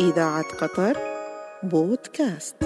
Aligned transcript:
إذاعة 0.00 0.44
قطر 0.60 0.96
بودكاست. 1.62 2.56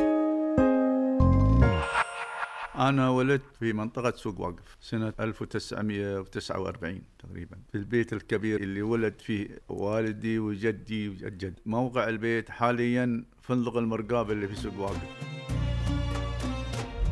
أنا 2.79 3.11
ولدت 3.11 3.56
في 3.61 3.72
منطقة 3.72 4.12
سوق 4.16 4.40
واقف 4.40 4.77
سنة 4.80 5.12
1949 5.21 7.03
تقريبا. 7.18 7.56
في 7.72 7.79
البيت 7.79 8.12
الكبير 8.12 8.60
اللي 8.60 8.82
ولد 8.82 9.14
فيه 9.21 9.48
والدي 9.68 10.38
وجدي 10.38 11.08
وجد 11.08 11.55
موقع 11.66 12.09
البيت 12.09 12.50
حاليا 12.50 13.25
فندق 13.43 13.77
المرقاب 13.77 14.30
اللي 14.30 14.49
في 14.49 14.55
سوق 14.55 14.79
واقف. 14.79 15.03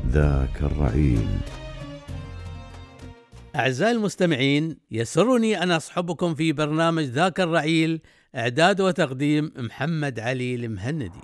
ذاك 0.07 0.62
الرعيل. 0.62 1.29
أعزائي 3.57 3.93
المستمعين 3.93 4.77
يسرني 4.91 5.62
أن 5.62 5.71
أصحبكم 5.71 6.34
في 6.34 6.52
برنامج 6.52 7.05
ذاك 7.05 7.41
الرعيل 7.41 8.00
إعداد 8.36 8.80
وتقديم 8.80 9.52
محمد 9.56 10.20
علي 10.20 10.55
المهندي. 10.55 11.20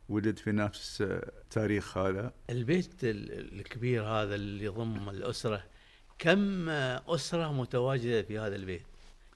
ولد 0.10 0.38
في 0.40 0.52
نفس 0.52 1.02
التاريخ 1.02 1.98
هذا. 1.98 2.34
البيت 2.50 3.04
ال- 3.04 3.60
الكبير 3.60 4.04
هذا 4.04 4.36
اللي 4.36 4.64
يضم 4.66 5.10
الأسرة 5.10 5.64
كم 6.20 6.70
أسرة 6.70 7.52
متواجدة 7.52 8.22
في 8.22 8.40
هذا 8.40 8.56
البيت؟ 8.56 8.82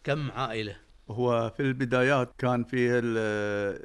كم 0.04 0.32
عائلة؟ 0.32 0.76
هو 1.10 1.54
في 1.58 1.60
البدايات 1.60 2.32
كان 2.38 2.64
فيه 2.64 3.00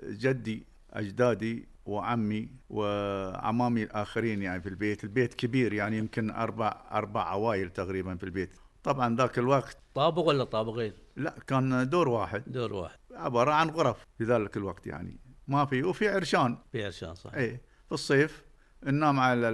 جدي 0.02 0.66
أجدادي 0.92 1.68
وعمي 1.86 2.48
وعمامي 2.70 3.82
الآخرين 3.82 4.42
يعني 4.42 4.60
في 4.60 4.68
البيت. 4.68 5.04
البيت 5.04 5.34
كبير 5.34 5.72
يعني 5.72 5.98
يمكن 5.98 6.30
أربع 6.30 6.82
أربع 6.92 7.22
عوائل 7.22 7.70
تقريبا 7.70 8.16
في 8.16 8.24
البيت. 8.24 8.50
طبعا 8.82 9.16
ذاك 9.16 9.38
الوقت 9.38 9.78
طابق 9.94 10.22
ولا 10.22 10.44
طابقين؟ 10.44 10.92
لا 11.16 11.34
كان 11.46 11.88
دور 11.88 12.08
واحد. 12.08 12.42
دور 12.46 12.72
واحد. 12.72 12.98
عبارة 13.14 13.52
عن 13.52 13.70
غرف 13.70 14.06
في 14.18 14.24
ذلك 14.24 14.56
الوقت 14.56 14.86
يعني. 14.86 15.20
ما 15.48 15.64
في 15.64 15.82
وفي 15.82 16.08
عرشان. 16.08 16.58
في 16.72 16.84
عرشان 16.84 17.14
صح 17.14 17.34
اي 17.34 17.60
في 17.86 17.92
الصيف 17.92 18.44
ننام 18.84 19.20
على 19.20 19.46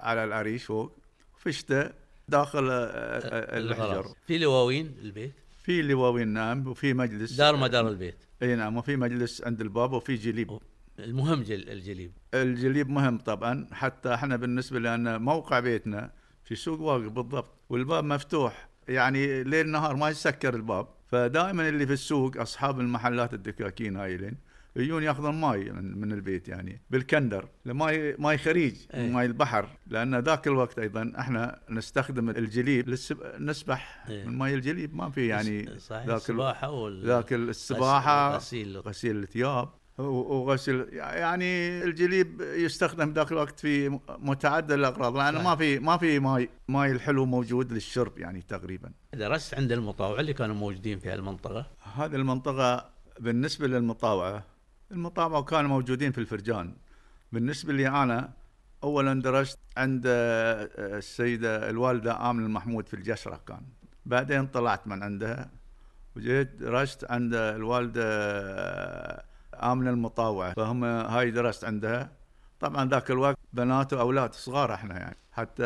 على 0.00 0.24
العريش 0.24 0.64
فوق 0.64 0.98
في 1.36 1.48
الشتاء 1.48 1.94
داخل 2.30 2.70
آه، 2.70 2.74
آه، 2.74 3.58
الحجر 3.58 3.84
الغرف. 3.84 4.12
في 4.26 4.38
لواوين 4.38 4.94
البيت؟ 5.02 5.32
في 5.64 5.82
لواوين 5.82 6.28
نام 6.28 6.66
وفي 6.66 6.94
مجلس. 6.94 7.32
دار 7.32 7.56
مدار 7.56 7.88
البيت. 7.88 8.16
إي 8.42 8.56
نعم 8.56 8.76
وفي 8.76 8.96
مجلس 8.96 9.42
عند 9.44 9.60
الباب 9.60 9.92
وفي 9.92 10.14
جليب. 10.14 10.58
المهم 10.98 11.42
جل 11.42 11.68
الجليب. 11.68 12.12
الجليب 12.34 12.88
مهم 12.88 13.18
طبعا 13.18 13.66
حتى 13.72 14.14
إحنا 14.14 14.36
بالنسبة 14.36 14.78
لأن 14.78 15.22
موقع 15.22 15.60
بيتنا 15.60 16.12
في 16.44 16.54
سوق 16.54 16.80
واقف 16.80 17.08
بالضبط 17.08 17.54
والباب 17.68 18.04
مفتوح. 18.04 18.68
يعني 18.88 19.44
ليل 19.44 19.68
نهار 19.68 19.96
ما 19.96 20.08
يسكر 20.08 20.54
الباب. 20.54 20.88
فدائما 21.06 21.68
اللي 21.68 21.86
في 21.86 21.92
السوق 21.92 22.36
أصحاب 22.36 22.80
المحلات 22.80 23.34
الدكاكين 23.34 23.96
هايلين 23.96 24.36
يجون 24.80 25.02
ياخذون 25.02 25.34
ماي 25.34 25.70
من 25.72 26.00
من 26.00 26.12
البيت 26.12 26.48
يعني 26.48 26.80
بالكندر 26.90 27.48
ماي 27.64 28.16
ماي 28.18 28.38
خريج 28.38 28.76
أي. 28.94 29.10
ماي 29.10 29.26
البحر 29.26 29.68
لأن 29.86 30.18
ذاك 30.18 30.46
الوقت 30.46 30.78
أيضا 30.78 31.12
إحنا 31.18 31.60
نستخدم 31.70 32.30
الجليب 32.30 32.88
للسب... 32.88 33.18
نسبح 33.38 34.04
أي. 34.08 34.24
من 34.24 34.38
ماي 34.38 34.54
الجليب 34.54 34.94
ما 34.96 35.10
في 35.10 35.26
يعني 35.26 35.78
صحيح 35.78 36.06
ذاك 36.06 36.10
ال- 36.10 36.14
السباحة 36.16 36.70
وال... 36.70 37.06
ذاك 37.06 37.32
السباحة 37.32 38.36
غسيل 38.36 38.78
غسيل 38.78 39.16
الثياب 39.22 39.68
وغسل 39.98 40.88
يعني 40.92 41.82
الجليب 41.84 42.40
يستخدم 42.40 43.12
ذاك 43.12 43.32
الوقت 43.32 43.60
في 43.60 44.00
متعدد 44.08 44.72
الأغراض 44.72 45.16
لأن 45.16 45.32
صحيح. 45.34 45.44
ما 45.44 45.56
في 45.56 45.78
ما 45.78 45.96
في 45.96 46.18
ماي 46.18 46.48
ماي 46.68 46.92
الحلو 46.92 47.26
موجود 47.26 47.72
للشرب 47.72 48.18
يعني 48.18 48.42
تقريبا 48.42 48.90
درست 49.14 49.54
عند 49.54 49.72
المطاوع 49.72 50.20
اللي 50.20 50.32
كانوا 50.32 50.54
موجودين 50.54 50.98
في 50.98 51.10
هالمنطقة 51.10 51.66
هذه 51.94 52.16
المنطقة 52.16 52.90
بالنسبة 53.20 53.66
للمطاوعة 53.66 54.44
المطاوعه 54.92 55.42
كانوا 55.42 55.68
موجودين 55.70 56.12
في 56.12 56.18
الفرجان. 56.18 56.74
بالنسبة 57.32 57.72
لي 57.72 57.88
أنا 57.88 58.30
اولا 58.84 59.22
درست 59.22 59.58
عند 59.76 60.04
آه، 60.06 60.68
السيدة 60.78 61.70
الوالدة 61.70 62.30
امنه 62.30 62.46
المحمود 62.46 62.88
في 62.88 62.94
الجسره 62.94 63.40
كان. 63.48 63.60
بعدين 64.06 64.46
طلعت 64.46 64.86
من 64.86 65.02
عندها. 65.02 65.50
وجيت 66.16 66.54
درست 66.54 67.10
عند 67.10 67.34
الوالدة 67.34 68.02
آه، 68.04 69.24
امنه 69.72 69.90
المطاوعة. 69.90 70.52
فهم 70.54 70.84
هاي 70.84 71.30
درست 71.30 71.64
عندها. 71.64 72.12
طبعا 72.60 72.88
ذاك 72.88 73.10
الوقت 73.10 73.38
بنات 73.52 73.92
وأولاد 73.92 74.32
صغار 74.32 74.74
إحنا 74.74 74.98
يعني. 74.98 75.16
حتى 75.32 75.64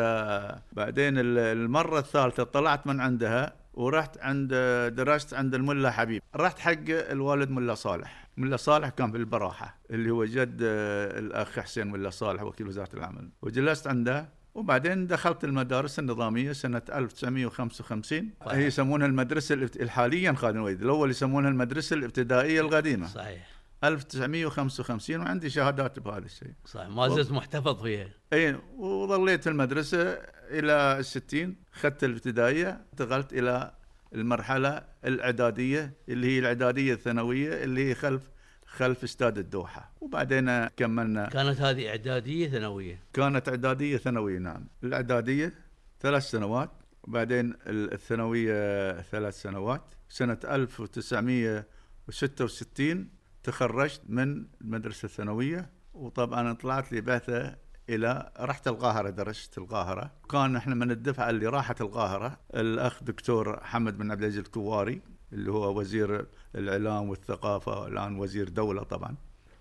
بعدين 0.73 1.17
ال- 1.17 1.37
المرة 1.37 1.99
الثالثة 1.99 2.43
طلعت 2.43 2.87
من 2.87 2.99
عندها 3.01 3.53
ورحت 3.73 4.17
عند 4.17 4.53
درست 4.95 5.33
عند 5.33 5.55
الملا 5.55 5.91
حبيب. 5.91 6.21
رحت 6.35 6.59
حق 6.59 6.83
الوالد 6.89 7.49
ملا 7.51 7.75
صالح. 7.75 8.24
ملا 8.37 8.57
صالح 8.57 8.89
كان 8.89 9.11
في 9.11 9.17
البراحة 9.17 9.77
اللي 9.91 10.09
هو 10.09 10.25
جد 10.25 10.59
آه، 10.63 11.19
الأخ 11.19 11.59
حسين 11.59 11.87
ملا 11.87 12.09
صالح 12.09 12.43
وكيل 12.43 12.67
وزارة 12.67 12.89
العمل. 12.93 13.29
وجلست 13.41 13.87
عنده 13.87 14.29
وبعدين 14.55 15.07
دخلت 15.07 15.43
المدارس 15.43 15.99
النظامية 15.99 16.51
سنة 16.51 16.81
1955 16.93 18.29
صحيح. 18.45 18.53
هي 18.53 18.65
يسمونها 18.65 19.07
المدرسة 19.07 19.55
الابت... 19.55 19.87
حاليا 19.87 20.33
خالد 20.33 20.55
الوليد 20.55 20.81
الأول 20.81 21.09
يسمونها 21.09 21.49
المدرسة 21.49 21.93
الابتدائية 21.93 22.61
القديمة. 22.61 23.07
صحيح. 23.07 23.47
1955 23.83 25.19
وعندي 25.19 25.49
شهادات 25.49 25.99
بهذا 25.99 26.25
الشيء. 26.25 26.51
صحيح. 26.65 26.87
ما 26.89 27.07
زلت 27.07 27.31
محتفظ 27.31 27.81
فيها. 27.81 28.09
إي 28.33 28.55
وظليت 28.77 29.43
في 29.43 29.49
المدرسة 29.49 30.17
إلى 30.49 30.99
الستين 30.99 31.55
اخذت 31.73 32.03
الابتدائية 32.03 32.81
انتقلت 32.93 33.33
إلى 33.33 33.71
المرحلة 34.13 34.83
الإعدادية 35.05 35.93
اللي 36.09 36.27
هي 36.27 36.39
الإعدادية 36.39 36.93
الثانوية 36.93 37.63
اللي 37.63 37.89
هي 37.89 37.95
خلف 37.95 38.21
خلف 38.65 39.03
استاد 39.03 39.37
الدوحة. 39.37 39.91
وبعدين 40.01 40.67
كملنا. 40.67 41.29
كانت 41.29 41.61
هذه 41.61 41.89
إعدادية 41.89 42.49
ثانوية. 42.49 42.99
كانت 43.13 43.49
إعدادية 43.49 43.97
ثانوية 43.97 44.39
نعم. 44.39 44.67
الإعدادية 44.83 45.53
ثلاث 46.01 46.23
سنوات 46.23 46.69
وبعدين 47.03 47.53
الثانوية 47.67 49.01
ثلاث 49.01 49.41
سنوات. 49.41 49.81
سنة 50.09 50.37
1966 50.43 53.09
تخرجت 53.43 54.01
من 54.09 54.45
المدرسة 54.61 55.05
الثانوية 55.05 55.69
وطبعا 55.93 56.53
طلعت 56.53 56.91
لي 56.91 57.01
بعثة 57.01 57.55
إلى 57.89 58.31
رحت 58.39 58.67
القاهره 58.67 59.09
درست 59.09 59.57
القاهره 59.57 60.11
كان 60.31 60.55
إحنا 60.55 60.75
من 60.75 60.91
الدفعه 60.91 61.29
اللي 61.29 61.47
راحت 61.47 61.81
القاهره 61.81 62.37
الأخ 62.55 63.03
دكتور 63.03 63.59
حمد 63.63 63.97
بن 63.97 64.11
عبد 64.11 64.21
العزيز 64.21 64.39
الكواري 64.39 65.01
اللي 65.33 65.51
هو 65.51 65.79
وزير 65.79 66.25
الإعلام 66.55 67.09
والثقافة 67.09 67.87
الآن 67.87 68.19
وزير 68.19 68.49
دولة 68.49 68.83
طبعا. 68.83 69.15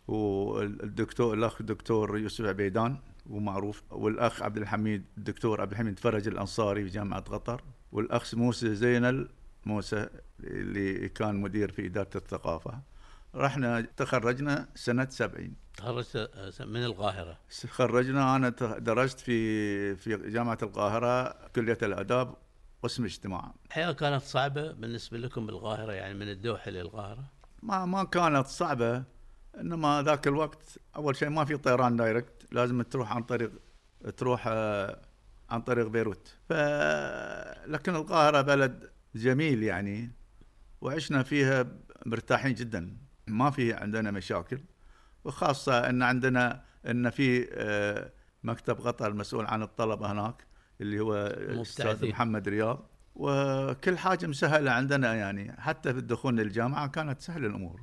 والدكتور 0.08 1.34
الأخ 1.34 1.56
الدكتور 1.60 2.18
يوسف 2.18 2.44
عبيدان 2.44 2.96
ومعروف. 3.30 3.82
والأخ 3.90 4.42
عبد 4.42 4.56
الحميد 4.56 5.04
الدكتور 5.18 5.60
عبد 5.60 5.70
الحميد 5.72 5.98
فرج 5.98 6.28
الأنصاري 6.28 6.84
في 6.84 6.90
جامعة 6.90 7.20
قطر. 7.20 7.62
والأخ 7.92 8.34
موسى 8.34 8.74
زينل 8.74 9.28
موسى 9.66 10.08
اللي 10.40 11.08
كان 11.08 11.40
مدير 11.40 11.72
في 11.72 11.86
إدارة 11.86 12.10
الثقافة. 12.16 12.80
رحنا 13.34 13.80
تخرجنا 13.80 14.68
سنة 14.74 15.08
70 15.10 15.54
تخرجت 15.76 16.30
من 16.60 16.84
القاهرة. 16.84 17.38
خرجنا 17.68 18.36
أنا 18.36 18.48
درست 18.78 19.20
في 19.20 19.96
في 19.96 20.16
جامعة 20.16 20.58
القاهرة 20.62 21.36
كلية 21.48 21.78
الآداب 21.82 22.34
قسم 22.82 23.04
اجتماع. 23.04 23.54
الحياة 23.66 23.92
كانت 23.92 24.22
صعبة 24.22 24.72
بالنسبة 24.72 25.18
لكم 25.18 25.46
بالقاهرة 25.46 25.92
يعني 25.92 26.14
من 26.14 26.28
الدوحة 26.28 26.70
للقاهره 26.70 27.24
ما 27.62 27.84
ما 27.84 28.04
كانت 28.04 28.46
صعبة 28.46 29.04
إنما 29.60 30.02
ذاك 30.02 30.26
الوقت 30.26 30.78
أول 30.96 31.16
شيء 31.16 31.28
ما 31.28 31.44
في 31.44 31.56
طيران 31.56 31.96
دايركت 31.96 32.46
لازم 32.52 32.82
تروح 32.82 33.12
عن 33.12 33.22
طريق 33.22 33.52
تروح 34.16 34.44
آه، 34.46 35.02
عن 35.50 35.60
طريق 35.60 35.86
بيروت. 35.86 36.36
ف 36.48 36.52
لكن 37.66 37.94
القاهرة 37.96 38.40
بلد 38.40 38.90
جميل 39.14 39.62
يعني 39.62 40.12
وعشنا 40.80 41.22
فيها 41.22 41.66
مرتاحين 42.06 42.54
جدا. 42.54 42.96
ما 43.26 43.50
في 43.50 43.72
عندنا 43.72 44.10
مشاكل 44.10 44.60
وخاصة 45.24 45.88
إن 45.90 46.02
عندنا 46.02 46.64
إن 46.86 47.10
في 47.10 47.48
آه، 47.52 48.12
مكتب 48.42 48.80
قطر 48.80 49.06
المسؤول 49.08 49.46
عن 49.46 49.62
الطلبه 49.62 50.12
هناك 50.12 50.46
اللي 50.80 51.00
هو 51.00 51.16
الأستاذ. 51.26 52.08
محمد 52.08 52.48
رياض 52.48 52.90
وكل 53.14 53.98
حاجة 53.98 54.26
مسهلة 54.26 54.70
عندنا 54.70 55.14
يعني 55.14 55.52
حتى 55.60 55.92
في 55.92 55.98
الدخول 55.98 56.36
للجامعة 56.36 56.86
كانت 56.88 57.20
سهله 57.20 57.46
الأمور 57.46 57.80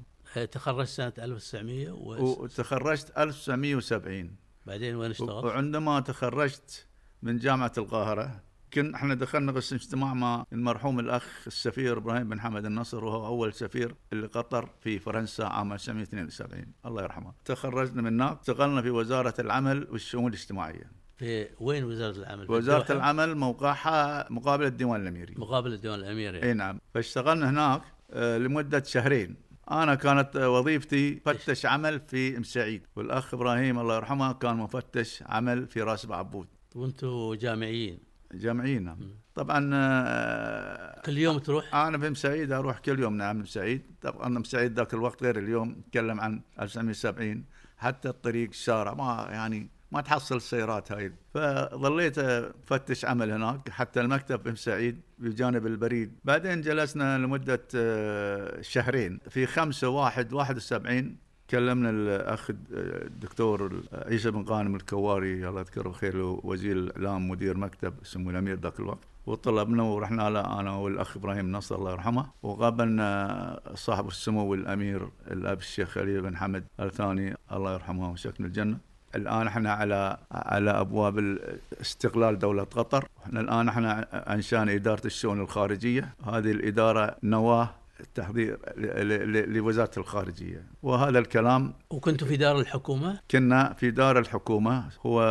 تخرجت 0.51 0.89
سنة 0.89 1.13
1900 1.19 1.91
و... 1.91 2.43
وتخرجت 2.43 3.11
1970 3.17 4.35
بعدين 4.65 4.95
وين 4.95 5.11
اشتغلت؟ 5.11 5.45
وعندما 5.45 5.99
تخرجت 5.99 6.87
من 7.21 7.37
جامعة 7.37 7.71
القاهرة 7.77 8.43
كن 8.73 8.95
إحنا 8.95 9.13
دخلنا 9.13 9.51
قسم 9.51 9.75
اجتماع 9.75 10.13
مع 10.13 10.45
المرحوم 10.53 10.99
الأخ 10.99 11.43
السفير 11.47 11.97
إبراهيم 11.97 12.29
بن 12.29 12.39
حمد 12.39 12.65
النصر 12.65 13.05
وهو 13.05 13.25
أول 13.25 13.53
سفير 13.53 13.95
لقطر 14.13 14.69
في 14.81 14.99
فرنسا 14.99 15.43
عام 15.43 15.73
1972 15.73 16.65
الله 16.85 17.03
يرحمه. 17.03 17.33
تخرجنا 17.45 18.01
من 18.01 18.21
هناك 18.21 18.39
اشتغلنا 18.39 18.81
في 18.81 18.89
وزارة 18.89 19.33
العمل 19.39 19.87
والشؤون 19.91 20.27
الاجتماعية. 20.27 20.91
في 21.17 21.47
وين 21.59 21.83
وزارة 21.83 22.17
العمل؟ 22.17 22.51
وزارة؟ 22.51 22.91
العمل 22.91 23.35
موقعها 23.35 24.27
مقابل 24.29 24.65
الديوان 24.65 25.01
الأميري. 25.01 25.35
مقابل 25.37 25.73
الديوان 25.73 25.99
الأميري. 25.99 26.43
إي 26.43 26.53
نعم. 26.53 26.79
فاشتغلنا 26.93 27.49
هناك 27.49 27.81
آه، 28.11 28.37
لمدة 28.37 28.83
شهرين. 28.83 29.35
أنا 29.71 29.95
كانت 29.95 30.35
وظيفتي 30.35 31.19
فتش 31.25 31.65
عمل 31.65 31.99
في 31.99 32.37
أم 32.37 32.43
سعيد 32.43 32.87
والأخ 32.95 33.33
إبراهيم 33.33 33.79
الله 33.79 33.95
يرحمه 33.95 34.33
كان 34.33 34.57
مفتش 34.57 35.23
عمل 35.25 35.67
في 35.67 35.81
راس 35.81 36.05
بعبود. 36.05 36.47
وأنتم 36.75 37.33
جامعيين؟ 37.33 38.10
جامعيين 38.33 38.83
نعم 38.83 38.97
طبعا 39.35 39.69
آه، 39.73 41.01
كل 41.01 41.17
يوم 41.17 41.37
تروح؟ 41.37 41.75
أنا 41.75 41.97
في 41.97 42.07
ام 42.07 42.15
سعيد 42.15 42.51
أروح 42.51 42.79
كل 42.79 42.99
يوم 42.99 43.17
نعم 43.17 43.37
ام 43.39 43.45
سعيد. 43.45 43.81
طبعا 44.01 44.27
ام 44.37 44.43
سعيد 44.43 44.73
ذاك 44.79 44.93
الوقت 44.93 45.23
غير 45.23 45.39
اليوم 45.39 45.69
نتكلم 45.69 46.21
عن 46.21 46.41
1970 46.61 47.43
حتى 47.77 48.09
الطريق 48.09 48.49
الشارع 48.49 48.93
ما 48.93 49.27
يعني 49.31 49.69
ما 49.91 50.01
تحصل 50.01 50.35
السيارات 50.35 50.91
هاي. 50.91 51.13
فظليت 51.33 52.19
أفتش 52.19 53.05
عمل 53.05 53.31
هناك. 53.31 53.69
حتى 53.69 54.01
المكتب 54.01 54.41
في 54.41 54.49
ام 54.49 54.55
سعيد 54.55 55.01
بجانب 55.19 55.67
البريد. 55.67 56.13
بعدين 56.23 56.61
جلسنا 56.61 57.17
لمدة 57.17 57.67
آه، 57.75 58.61
شهرين. 58.61 59.19
في 59.29 59.45
5 59.45 59.89
1 59.89 60.33
71 60.33 61.15
كلمنا 61.51 61.89
الاخ 61.89 62.51
الدكتور 62.71 63.81
عيسى 63.93 64.31
بن 64.31 64.43
غانم 64.47 64.75
الكواري 64.75 65.47
الله 65.49 65.59
يذكره 65.59 65.83
بالخير 65.83 66.17
وزير 66.43 66.77
الإعلام 66.77 67.29
مدير 67.29 67.57
مكتب 67.57 67.93
سمو 68.03 68.29
الأمير 68.29 68.59
ذاك 68.59 68.79
الوقت. 68.79 69.07
وطلبنا 69.25 69.83
ورحنا 69.83 70.29
له 70.29 70.59
أنا 70.59 70.75
والأخ 70.75 71.17
إبراهيم 71.17 71.51
نصر 71.51 71.75
الله 71.75 71.91
يرحمه. 71.91 72.25
وقابلنا 72.43 73.59
صاحب 73.75 74.07
السمو 74.07 74.53
الأمير 74.53 75.09
الأب 75.31 75.57
الشيخ 75.57 75.89
خليل 75.89 76.21
بن 76.21 76.37
حمد 76.37 76.63
الثاني 76.79 77.35
الله 77.51 77.73
يرحمه 77.73 78.11
وسكن 78.11 78.45
الجنة. 78.45 78.77
الآن 79.15 79.47
إحنا 79.47 79.73
على 79.73 80.17
على 80.31 80.71
أبواب 80.71 81.39
استقلال 81.81 82.39
دولة 82.39 82.63
قطر. 82.63 83.07
إحنا 83.23 83.39
الآن 83.39 83.67
إحنا 83.67 83.91
انشانا 84.33 84.73
إدارة 84.73 85.05
الشؤون 85.05 85.41
الخارجية. 85.41 86.13
هذه 86.23 86.51
الإدارة 86.51 87.15
نواة 87.23 87.69
تحضير 88.15 88.59
ل- 88.77 89.31
ل- 89.33 89.53
لوزارة 89.53 89.91
الخارجية. 89.97 90.63
وهذا 90.83 91.19
الكلام 91.19 91.73
وكنتوا 91.89 92.27
في 92.27 92.37
دار 92.37 92.59
الحكومة؟ 92.59 93.19
كنا 93.31 93.73
في 93.73 93.91
دار 93.91 94.19
الحكومة. 94.19 94.83
هو 95.05 95.21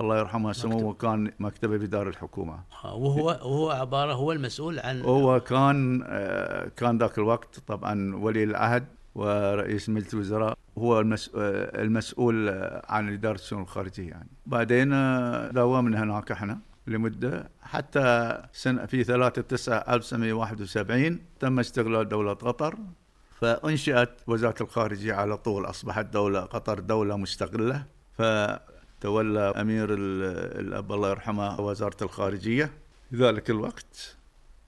الله 0.00 0.18
يرحمه 0.18 0.52
سموه 0.52 0.94
كان 0.94 1.32
مكتبه 1.38 1.78
في 1.78 1.86
دار 1.86 2.08
الحكومة. 2.08 2.60
وهو 2.84 3.26
وهو 3.26 3.70
عبارة 3.70 4.12
هو 4.12 4.32
المسؤول 4.32 4.78
عن 4.78 5.00
هو 5.00 5.40
كان 5.40 6.02
آه، 6.06 6.68
كان 6.76 6.98
ذاك 6.98 7.18
الوقت 7.18 7.58
طبعا 7.66 8.14
ولي 8.16 8.44
العهد 8.44 8.84
ورئيس 9.14 9.88
مجلس 9.88 10.14
الوزراء. 10.14 10.58
هو 10.78 10.98
آه، 11.00 11.04
المسؤول 11.82 12.48
آه، 12.48 12.82
عن 12.88 13.12
إدارة 13.12 13.34
الشؤون 13.34 13.62
الخارجية 13.62 14.08
يعني. 14.10 14.28
بعدين 14.46 14.90
داومنا 15.52 16.02
هناك 16.02 16.30
إحنا 16.30 16.58
لمدة 16.86 17.48
حتى 17.70 18.38
سنه 18.52 18.86
في 18.86 19.04
3 19.04 19.42
9 19.42 19.78
1971 19.94 21.18
تم 21.40 21.58
استقلال 21.58 22.08
دولة 22.08 22.32
قطر 22.32 22.78
فانشئت 23.40 24.10
وزارة 24.26 24.62
الخارجية 24.62 25.14
على 25.14 25.36
طول. 25.36 25.66
أصبحت 25.66 26.06
دولة 26.06 26.40
قطر 26.40 26.78
دولة 26.80 27.16
مستقله 27.16 27.84
فتولى 28.12 29.40
أمير 29.40 29.94
ال- 29.94 30.60
الأب 30.60 30.92
الله 30.92 31.10
يرحمه 31.10 31.60
وزارة 31.60 31.96
الخارجية 32.04 32.70
في 33.10 33.16
ذلك 33.16 33.50
الوقت. 33.50 34.16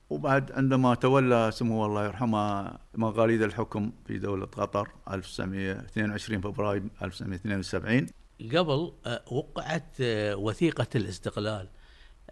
وبعد 0.09 0.51
عندما 0.51 0.95
تولى 0.95 1.49
سمو 1.53 1.85
الله 1.85 2.05
يرحمه 2.05 2.73
مقاليد 2.95 3.41
الحكم 3.41 3.91
في 4.07 4.17
دولة 4.17 4.45
قطر 4.45 4.87
1922 5.11 6.41
فبراير 6.41 6.83
1972 7.01 8.07
قبل 8.51 8.91
آه، 9.05 9.21
وقعت 9.31 9.95
آه، 10.01 10.35
وثيقة 10.35 10.87
الاستقلال. 10.95 11.67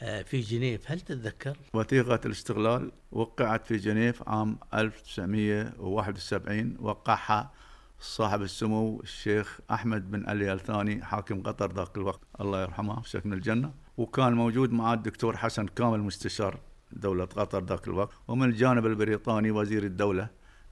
في 0.02 0.40
جنيف. 0.40 0.92
هل 0.92 1.00
تتذكر؟ 1.00 1.58
وثيقة 1.74 2.20
الاستقلال 2.26 2.92
وقعت 3.12 3.66
في 3.66 3.78
جنيف 3.78 4.30
عام 4.30 4.58
1971 4.74 6.78
وقعها 6.80 7.52
صاحب 8.00 8.42
السمو 8.42 9.02
الشيخ 9.02 9.60
أحمد 9.72 10.12
بن 10.12 10.30
علي 10.30 10.54
الثاني 10.54 11.04
حاكم 11.04 11.42
قطر 11.42 11.74
ذاك 11.74 11.98
الوقت. 11.98 12.20
الله 12.42 12.62
يرحمه 12.62 13.00
وسكن 13.00 13.34
الجنة. 13.34 13.74
وكان 13.98 14.34
موجود 14.34 14.72
معه 14.72 14.94
الدكتور 14.94 15.38
حسن 15.38 15.68
كامل 15.68 16.00
مستشار 16.00 16.60
دولة 16.92 17.26
قطر 17.26 17.66
ذاك 17.66 17.88
الوقت. 17.88 18.14
ومن 18.28 18.50
الجانب 18.50 18.86
البريطاني 18.86 19.52
وزير 19.52 19.84
الدولة 19.84 20.28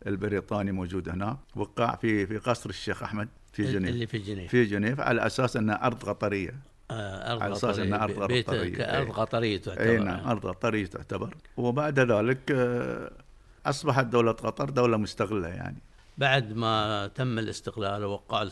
البريطاني 0.07 0.71
موجود 0.71 1.09
هناك 1.09 1.38
وقع 1.55 1.95
في 1.95 2.27
في 2.27 2.38
قصر 2.38 2.69
الشيخ 2.69 3.03
أحمد 3.03 3.27
في 3.51 3.63
جنيف. 3.63 3.89
اللي 3.89 4.07
في 4.07 4.17
جنيف. 4.17 4.51
في 4.51 4.65
جنيف 4.65 5.00
على 5.00 5.25
أساس 5.25 5.57
أنها 5.57 5.86
أرض 5.86 6.03
قطرية. 6.03 6.50
آه، 6.50 6.68
أرض 6.91 7.41
على 7.41 7.96
أرض 7.96 8.27
بيت 8.27 8.50
قطرية. 8.50 8.75
كارض 8.75 9.05
إيه. 9.08 9.13
قطريه 9.13 9.58
تعتبر 9.58 9.89
اي 9.89 9.98
نعم 9.98 10.27
أرض 10.27 10.48
قطريه 10.48 10.86
تعتبر 10.86 11.36
وبعد 11.58 12.00
ذلك 12.00 12.51
آه، 12.51 13.12
أصبحت 13.65 14.05
دولة 14.05 14.31
قطر 14.31 14.69
دولة 14.69 14.98
مستقله 14.98 15.48
يعني 15.48 15.77
بعد 16.17 16.53
ما 16.53 17.08
تم 17.08 17.39
الاستقلال 17.39 18.03
ووقع 18.03 18.50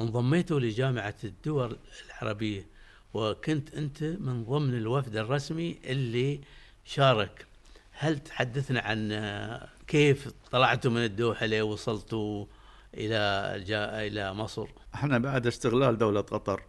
انضميتوا 0.00 0.60
لجامعة 0.60 1.14
الدول 1.24 1.76
العربية 2.06 2.66
وكنت 3.14 3.74
أنت 3.74 4.02
من 4.02 4.44
ضمن 4.44 4.74
الوفد 4.74 5.16
الرسمي 5.16 5.78
اللي 5.84 6.40
شارك 6.84 7.46
هل 7.90 8.18
تحدثنا 8.18 8.80
عن 8.80 9.12
آه، 9.12 9.68
كيف 9.86 10.28
طلعتوا 10.50 10.90
من 10.90 11.04
الدوحة 11.04 11.46
ليه 11.46 11.62
وصلتوا 11.62 12.46
إلى 12.94 13.54
جاء 13.66 14.06
إلى 14.06 14.34
مصر 14.34 14.66
إحنا 14.94 15.18
بعد 15.18 15.46
استقلال 15.46 15.98
دولة 15.98 16.20
قطر 16.20 16.62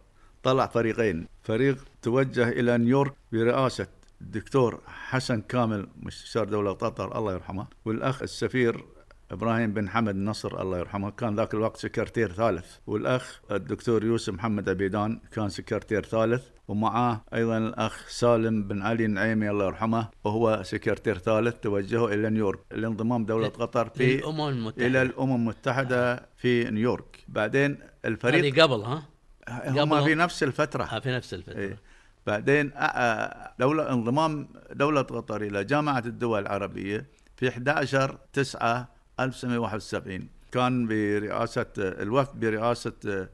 طلع 0.46 0.66
فريقين. 0.66 1.26
فريق 1.42 1.78
توجه 2.02 2.48
إلى 2.48 2.78
نيويورك 2.78 3.12
برئاسة 3.32 3.86
الدكتور 4.20 4.80
حسن 4.86 5.40
كامل 5.40 5.88
مستشار 6.02 6.44
دولة 6.44 6.72
قطر 6.72 7.18
الله 7.18 7.32
يرحمه 7.32 7.66
والأخ 7.84 8.22
السفير 8.22 8.84
إبراهيم 9.30 9.72
بن 9.72 9.88
حمد 9.88 10.16
نصر 10.16 10.62
الله 10.62 10.78
يرحمه 10.78 11.10
كان 11.10 11.36
ذاك 11.36 11.54
الوقت 11.54 11.76
سكرتير 11.76 12.32
ثالث. 12.32 12.76
والأخ 12.86 13.40
الدكتور 13.50 14.04
يوسف 14.04 14.32
محمد 14.32 14.68
عبيدان 14.68 15.20
كان 15.32 15.48
سكرتير 15.48 16.04
ثالث 16.04 16.44
ومعاه 16.68 17.24
أيضا 17.34 17.58
الأخ 17.58 18.08
سالم 18.08 18.68
بن 18.68 18.82
علي 18.82 19.04
النعيمي 19.04 19.50
الله 19.50 19.66
يرحمه 19.66 20.08
وهو 20.24 20.62
سكرتير 20.62 21.18
ثالث 21.18 21.60
توجهوا 21.60 22.08
إلى 22.14 22.30
نيويورك. 22.30 22.60
لانضمام 22.70 23.24
دولة 23.24 23.48
قطر 23.48 23.88
في 23.88 24.16
للامم 24.16 24.48
المتحدة. 24.48 24.86
إلى 24.86 25.02
الأمم 25.02 25.34
المتحدة 25.34 26.28
في 26.36 26.70
نيويورك. 26.70 27.24
بعدين 27.28 27.78
الفريق 28.04 28.44
هذه 28.44 28.62
قبل 28.62 28.80
ها؟ 28.82 29.15
هم 29.50 30.04
في 30.04 30.14
نفس 30.14 30.42
الفترة. 30.42 30.84
آه، 30.84 30.98
في 30.98 31.10
نفس 31.12 31.34
الفترة. 31.34 31.56
إيه. 31.58 31.78
بعدين 32.26 32.70
أ- 32.70 32.74
أ- 32.74 33.50
دولة 33.58 33.92
انضمام 33.92 34.48
دولة 34.72 35.02
قطر 35.02 35.42
إلى 35.42 35.64
جامعة 35.64 36.02
الدول 36.06 36.42
العربية 36.42 37.06
في 37.36 37.48
11 37.48 38.18
9 38.32 38.88
1971 39.20 40.28
كان 40.52 40.86
برئاسة 40.86 41.66
الوفد 41.78 42.40
برئاسة 42.40 43.28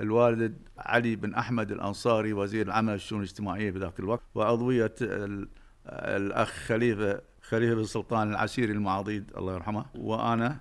الوالد 0.00 0.58
علي 0.78 1.16
بن 1.16 1.34
أحمد 1.34 1.72
الأنصاري 1.72 2.32
وزير 2.32 2.66
العمل 2.66 2.92
والشؤون 2.92 3.20
الاجتماعية 3.20 3.70
في 3.70 3.78
ذاك 3.78 4.00
الوقت 4.00 4.22
وعضوية 4.34 4.94
ال- 5.02 5.48
الأخ 5.88 6.48
خليفة 6.50 7.20
خليفة 7.42 7.74
بن 7.74 7.84
سلطان 7.84 8.30
العسيري 8.30 8.72
المعاضيد 8.72 9.32
الله 9.36 9.54
يرحمه 9.54 9.84
وأنا 9.94 10.56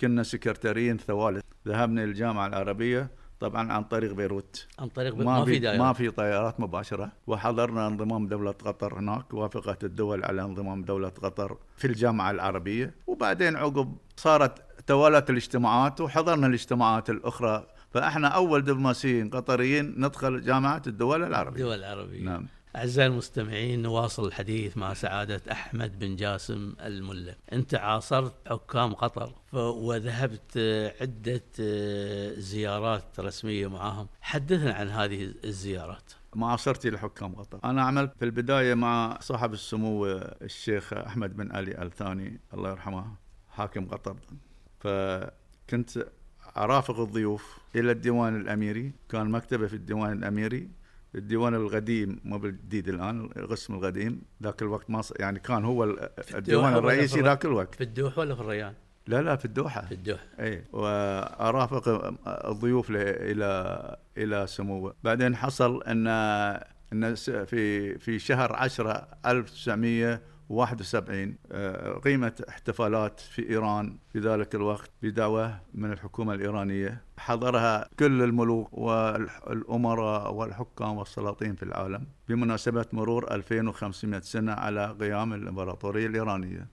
كنا 0.00 0.22
سكرتاريين 0.22 0.96
ثوالث. 0.98 1.42
ذهبنا 1.68 2.00
للجامعة 2.00 2.46
العربية 2.46 3.10
طبعا 3.42 3.72
عن 3.72 3.84
طريق 3.84 4.12
بيروت. 4.12 4.66
عن 4.78 4.88
طريق 4.88 5.14
ما, 5.14 5.44
في 5.44 5.58
دائره 5.58 5.82
ما 5.82 5.92
في 5.92 6.10
طيارات 6.10 6.60
مباشرة. 6.60 7.12
وحضرنا 7.26 7.86
انضمام 7.86 8.26
دولة 8.26 8.50
قطر 8.50 8.98
هناك 8.98 9.34
وافقت 9.34 9.84
الدول 9.84 10.24
على 10.24 10.42
انضمام 10.42 10.82
دولة 10.82 11.08
قطر 11.08 11.56
في 11.76 11.86
الجامعة 11.86 12.30
العربية. 12.30 12.94
وبعدين 13.06 13.56
عقب 13.56 13.96
صارت 14.16 14.62
توالت 14.86 15.30
الاجتماعات 15.30 16.00
وحضرنا 16.00 16.46
الاجتماعات 16.46 17.10
الأخرى. 17.10 17.66
فإحنا 17.90 18.28
أول 18.28 18.62
دبلوماسيين 18.62 19.30
قطريين 19.30 19.94
ندخل 19.98 20.40
جامعة 20.40 20.82
الدول 20.86 21.22
العربية. 21.24 21.60
الدول 21.60 21.78
العربية. 21.78 22.24
نعم. 22.24 22.46
أعزائي 22.76 23.08
المستمعين 23.08 23.82
نواصل 23.82 24.26
الحديث 24.26 24.76
مع 24.76 24.94
سعادة 24.94 25.40
أحمد 25.52 25.98
بن 25.98 26.16
جاسم 26.16 26.74
الملا 26.80 27.36
أنت 27.52 27.74
عاصرت 27.74 28.34
حكام 28.48 28.94
قطر 28.94 29.32
وذهبت 29.52 30.56
آه، 30.56 30.94
عدة 31.00 31.42
آه، 31.60 32.34
زيارات 32.34 33.20
رسمية 33.20 33.66
معهم 33.66 34.08
حدثنا 34.20 34.74
عن 34.74 34.88
هذه 34.88 35.34
الزيارات. 35.44 36.12
معاصرتي 36.34 36.90
لحكام 36.90 37.34
قطر. 37.34 37.60
أنا 37.64 37.82
عملت 37.82 38.12
في 38.18 38.24
البداية 38.24 38.74
مع 38.74 39.18
صاحب 39.20 39.52
السمو 39.52 40.06
الشيخ 40.06 40.92
أحمد 40.92 41.36
بن 41.36 41.52
علي 41.52 41.82
الثاني. 41.82 42.40
الله 42.54 42.70
يرحمه 42.70 43.06
حاكم 43.50 43.88
قطر. 43.88 44.16
فكنت 44.80 46.06
أرافق 46.56 47.00
الضيوف 47.00 47.58
إلى 47.76 47.92
الديوان 47.92 48.40
الأميري. 48.40 48.92
كان 49.08 49.30
مكتبه 49.30 49.66
في 49.66 49.74
الديوان 49.74 50.12
الأميري. 50.12 50.81
الديوان 51.14 51.54
القديم 51.54 52.20
مو 52.24 52.38
بالجديد 52.38 52.88
الآن 52.88 53.30
القسم 53.36 53.74
القديم 53.74 54.22
ذاك 54.42 54.62
الوقت 54.62 54.90
ما 54.90 55.02
يعني 55.20 55.38
كان 55.38 55.64
هو 55.64 55.84
الديوان 56.34 56.74
الرئيسي 56.74 57.20
ذاك 57.20 57.44
الوقت. 57.44 57.74
في 57.74 57.84
الدوحة 57.84 58.20
ولا 58.20 58.34
في 58.34 58.40
الريان؟ 58.40 58.74
لا 59.06 59.22
لا 59.22 59.36
في 59.36 59.44
الدوحة. 59.44 59.86
في 59.86 59.92
الدوحة. 59.92 60.24
اي 60.40 60.64
وأرافق 60.72 61.88
الضيوف 62.48 62.86
إلى 62.90 63.96
إلى 64.18 64.46
سموه 64.46 64.94
بعدين 65.04 65.36
حصل 65.36 65.82
أن 65.82 66.06
أن 66.92 67.14
في 67.14 67.98
في 67.98 68.18
شهر 68.18 68.52
10 68.52 69.08
1900 69.26 70.20
71 70.52 71.36
آه، 71.52 71.98
قيمة 71.98 72.44
احتفالات 72.48 73.20
في 73.20 73.50
إيران 73.50 73.98
في 74.12 74.18
ذلك 74.18 74.54
الوقت 74.54 74.90
بدعوة 75.02 75.60
من 75.74 75.92
الحكومة 75.92 76.34
الإيرانية. 76.34 77.04
حضرها 77.18 77.88
كل 77.98 78.22
الملوك 78.22 78.68
والأمراء 78.72 80.34
والحكام 80.34 80.96
والسلاطين 80.96 81.54
في 81.54 81.62
العالم 81.62 82.06
بمناسبة 82.28 82.86
مرور 82.92 83.34
2500 83.34 84.20
سنة 84.20 84.52
على 84.52 84.96
قيام 85.00 85.32
الإمبراطورية 85.32 86.06
الإيرانية. 86.06 86.68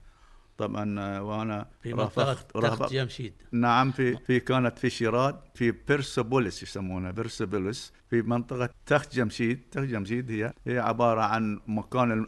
طبعا 0.58 1.00
آه، 1.00 1.22
وأنا 1.22 1.66
في 1.82 1.94
منطقة 1.94 2.34
تخت 2.34 2.92
جمشيد 2.92 3.34
نعم 3.52 3.92
في 3.92 4.16
في 4.16 4.40
كانت 4.40 4.78
في 4.78 4.90
شيراد 4.90 5.36
في 5.54 5.70
بيرسوبوليس 5.70 6.62
يسمونها 6.62 7.10
بيرسوبوليس 7.10 7.92
في 8.10 8.22
منطقة 8.22 8.68
تخت 8.86 9.14
جمشيد 9.14 9.60
تخت 9.70 9.84
جمشيد 9.84 10.30
هي 10.30 10.52
هي 10.66 10.78
عبارة 10.78 11.20
عن 11.20 11.60
مكان 11.66 12.26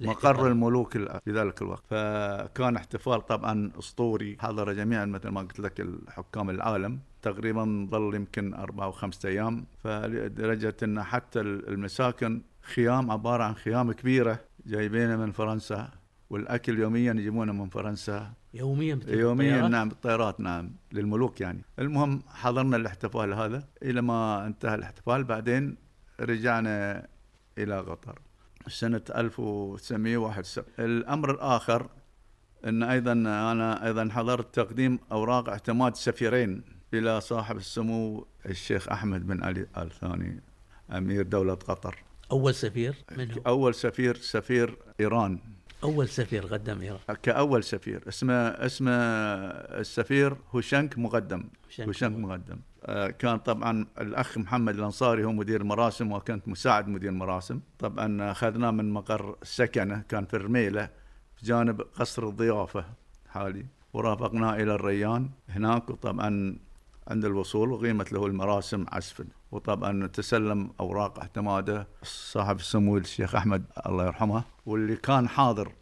مقر 0.00 0.46
الملوك 0.46 0.96
ال- 0.96 1.20
في 1.24 1.32
ذلك 1.32 1.62
الوقت. 1.62 1.84
فكان 1.90 2.76
احتفال 2.76 3.26
طبعا 3.26 3.70
أسطوري. 3.78 4.36
حضر 4.40 4.72
جميعا 4.72 5.04
مثل 5.04 5.28
ما 5.28 5.40
قلت 5.40 5.60
لك 5.60 5.80
الحكام 5.80 6.50
العالم. 6.50 7.00
تقريبا 7.22 7.88
ظل 7.90 8.14
يمكن 8.14 8.54
أربعة 8.54 8.84
أو 8.86 8.92
خمسة 8.92 9.28
أيام. 9.28 9.64
فلدرجة 9.78 10.76
أن 10.82 11.02
حتى 11.02 11.40
المساكن 11.40 12.42
خيام 12.62 13.10
عبارة 13.10 13.44
عن 13.44 13.54
خيام 13.54 13.92
كبيرة 13.92 14.40
جايبينها 14.66 15.16
من 15.16 15.32
فرنسا. 15.32 15.88
والأكل 16.30 16.78
يوميا 16.78 17.12
يجيبونه 17.12 17.52
من 17.52 17.68
فرنسا. 17.68 18.32
يوميا 18.54 19.00
يوميا 19.06 19.48
الطيارات؟ 19.50 19.70
نعم 19.70 19.88
بالطيارات 19.88 20.40
نعم 20.40 20.70
للملوك 20.92 21.40
يعني. 21.40 21.62
المهم 21.78 22.22
حضرنا 22.28 22.76
الاحتفال 22.76 23.34
هذا. 23.34 23.64
إلى 23.82 24.02
ما 24.02 24.46
انتهى 24.46 24.74
الاحتفال 24.74 25.24
بعدين 25.24 25.76
رجعنا 26.20 27.06
إلى 27.58 27.78
قطر. 27.78 28.18
سنة 28.70 29.02
1971 29.16 30.64
الأمر 30.78 31.30
الآخر 31.30 31.88
إن 32.66 32.82
أيضا 32.82 33.12
أنا 33.12 33.86
أيضا 33.86 34.08
حضرت 34.12 34.54
تقديم 34.54 34.98
أوراق 35.12 35.48
اعتماد 35.48 35.96
سفيرين 35.96 36.62
إلى 36.94 37.20
صاحب 37.20 37.56
السمو 37.56 38.26
الشيخ 38.46 38.88
أحمد 38.88 39.26
بن 39.26 39.44
علي 39.44 39.66
ال 39.76 39.90
ثاني 39.90 40.42
أمير 40.92 41.22
دولة 41.22 41.54
قطر. 41.54 42.04
أول 42.32 42.54
سفير 42.54 42.94
من 43.16 43.32
هو؟ 43.32 43.40
أول 43.46 43.74
سفير 43.74 44.16
سفير 44.16 44.78
إيران. 45.00 45.38
أول 45.84 46.08
سفير 46.08 46.46
قدم 46.46 46.80
إيران. 46.80 46.98
كأول 47.22 47.64
سفير. 47.64 48.08
اسمه 48.08 48.34
اسمه 48.48 48.92
السفير 49.80 50.36
هوشنك 50.54 50.98
مقدم. 50.98 51.44
هوشنك 51.80 52.16
مقدم. 52.18 52.56
آه، 52.84 53.08
كان 53.08 53.38
طبعا 53.38 53.86
الأخ 54.00 54.38
محمد 54.38 54.74
الأنصاري 54.74 55.24
هو 55.24 55.32
مدير 55.32 55.64
مراسم 55.64 56.12
وكنت 56.12 56.48
مساعد 56.48 56.88
مدير 56.88 57.10
مراسم. 57.10 57.60
طبعا 57.78 58.30
أخذناه 58.30 58.70
من 58.70 58.92
مقر 58.92 59.36
سكنه 59.42 60.02
كان 60.08 60.24
في 60.24 60.34
الرميلة 60.34 60.88
جانب 61.42 61.80
قصر 61.80 62.28
الضيافة 62.28 62.84
حالي. 63.28 63.66
ورافقناه 63.92 64.54
إلى 64.54 64.74
الريان 64.74 65.30
هناك 65.48 65.90
وطبعا 65.90 66.58
عند 67.08 67.24
الوصول 67.24 67.72
وقيمت 67.72 68.12
له 68.12 68.26
المراسم 68.26 68.84
عسفا 68.88 69.24
وطبعا 69.52 70.06
تسلم 70.06 70.70
أوراق 70.80 71.20
اعتماده 71.20 71.88
صاحب 72.02 72.56
السمو 72.56 72.96
الشيخ 72.96 73.34
أحمد 73.34 73.64
الله 73.86 74.06
يرحمه 74.06 74.44
واللي 74.66 74.96
كان 74.96 75.28
حاضر 75.28 75.72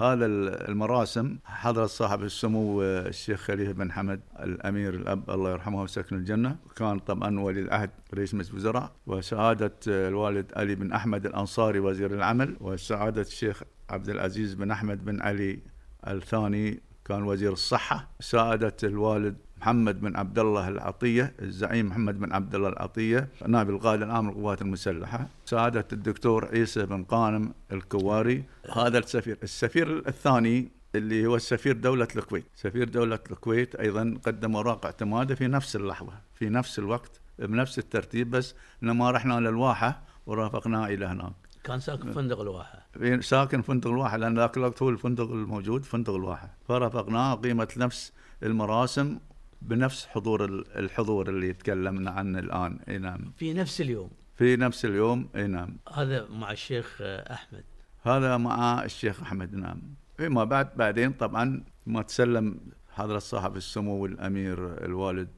هذا 0.00 0.26
المراسم 0.26 1.38
حضر 1.44 1.86
صاحب 1.86 2.22
السمو 2.22 2.82
الشيخ 2.82 3.40
خليفة 3.40 3.72
بن 3.72 3.92
حمد 3.92 4.20
الأمير 4.40 4.94
الأب 4.94 5.30
الله 5.30 5.50
يرحمه 5.50 5.82
وسكن 5.82 6.16
الجنة. 6.16 6.56
كان 6.76 6.98
طبعا 6.98 7.40
ولي 7.40 7.60
العهد 7.60 7.90
رئيس 8.14 8.34
مجلس 8.34 8.50
الوزراء 8.50 8.92
وسعادة 9.06 9.72
الوالد 9.86 10.52
علي 10.56 10.74
بن 10.74 10.92
أحمد 10.92 11.26
الأنصاري 11.26 11.78
وزير 11.78 12.14
العمل 12.14 12.56
وسعادة 12.60 13.22
الشيخ 13.22 13.62
عبد 13.90 14.08
العزيز 14.08 14.54
بن 14.54 14.70
أحمد 14.70 15.04
بن 15.04 15.22
علي 15.22 15.58
الثاني 16.06 16.80
كان 17.04 17.22
وزير 17.22 17.52
الصحة. 17.52 18.08
سعادة 18.20 18.76
الوالد 18.84 19.36
محمد 19.60 20.00
بن 20.00 20.16
عبد 20.16 20.38
الله 20.38 20.68
العطية 20.68 21.34
الزعيم 21.42 21.86
محمد 21.86 22.20
بن 22.20 22.32
عبد 22.32 22.54
الله 22.54 22.68
العطية 22.68 23.28
نائب 23.46 23.70
القائد 23.70 24.02
العام 24.02 24.28
للقوات 24.28 24.62
المسلحة 24.62 25.28
سعاده 25.44 25.86
الدكتور 25.92 26.46
عيسى 26.46 26.86
بن 26.86 27.04
قانم 27.04 27.52
الكواري. 27.72 28.44
هذا 28.76 28.98
السفير. 28.98 29.38
السفير 29.42 30.08
الثاني 30.08 30.68
اللي 30.94 31.26
هو 31.26 31.36
السفير 31.36 31.76
دولة 31.76 32.08
الكويت. 32.16 32.46
سفير 32.54 32.88
دولة 32.88 33.18
الكويت 33.30 33.74
أيضا 33.74 34.18
قدم 34.26 34.56
أوراق 34.56 34.84
اعتماده 34.84 35.34
في 35.34 35.46
نفس 35.46 35.76
اللحظة 35.76 36.12
في 36.34 36.48
نفس 36.48 36.78
الوقت 36.78 37.20
بنفس 37.38 37.78
الترتيب 37.78 38.30
بس 38.30 38.54
إنما 38.82 39.10
رحنا 39.10 39.40
للواحة 39.40 40.02
ورافقناه 40.26 40.86
إلى 40.86 41.06
هناك. 41.06 41.32
كان 41.64 41.80
ساكن 41.80 42.12
فندق 42.12 42.40
الواحة. 42.40 42.86
ساكن 43.20 43.62
فندق 43.62 43.90
الواحة 43.90 44.16
لأن 44.16 44.38
ذاك 44.38 44.56
الوقت 44.56 44.82
هو 44.82 44.88
الفندق 44.88 45.30
الموجود 45.30 45.84
فندق 45.84 46.14
الواحة. 46.14 46.56
فرافقناه 46.68 47.34
قيمة 47.34 47.68
نفس 47.76 48.12
المراسم 48.42 49.18
بنفس 49.62 50.06
حضور 50.06 50.44
ال- 50.44 50.76
الحضور 50.78 51.28
اللي 51.28 51.52
تكلمنا 51.52 52.10
عنه 52.10 52.38
الآن. 52.38 52.78
إي 52.88 52.98
نعم. 52.98 53.32
في 53.36 53.52
نفس 53.52 53.80
اليوم. 53.80 54.10
في 54.36 54.56
نفس 54.56 54.84
اليوم. 54.84 55.28
إي 55.36 55.46
نعم. 55.46 55.76
هذا 55.94 56.26
مع 56.30 56.50
الشيخ 56.50 56.98
أحمد. 57.02 57.64
هذا 58.02 58.36
مع 58.36 58.84
الشيخ 58.84 59.20
أحمد. 59.22 59.54
نعم. 59.54 59.82
فيما 60.16 60.44
بعد 60.44 60.76
بعدين 60.76 61.12
طبعا 61.12 61.64
ما 61.86 62.02
تسلم 62.02 62.60
حضرة 62.90 63.18
صاحب 63.18 63.56
السمو 63.56 64.06
الأمير 64.06 64.84
الوالد 64.84 65.28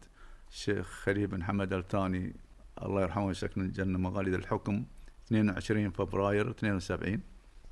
الشيخ 0.50 0.86
خليل 0.86 1.26
بن 1.26 1.44
حمد 1.44 1.72
الثاني. 1.72 2.36
الله 2.82 3.02
يرحمه 3.02 3.26
ويسكن 3.26 3.60
الجنة. 3.60 3.98
مغاليد 3.98 4.34
الحكم 4.34 4.84
22 5.26 5.90
فبراير 5.90 6.50
72 6.50 7.20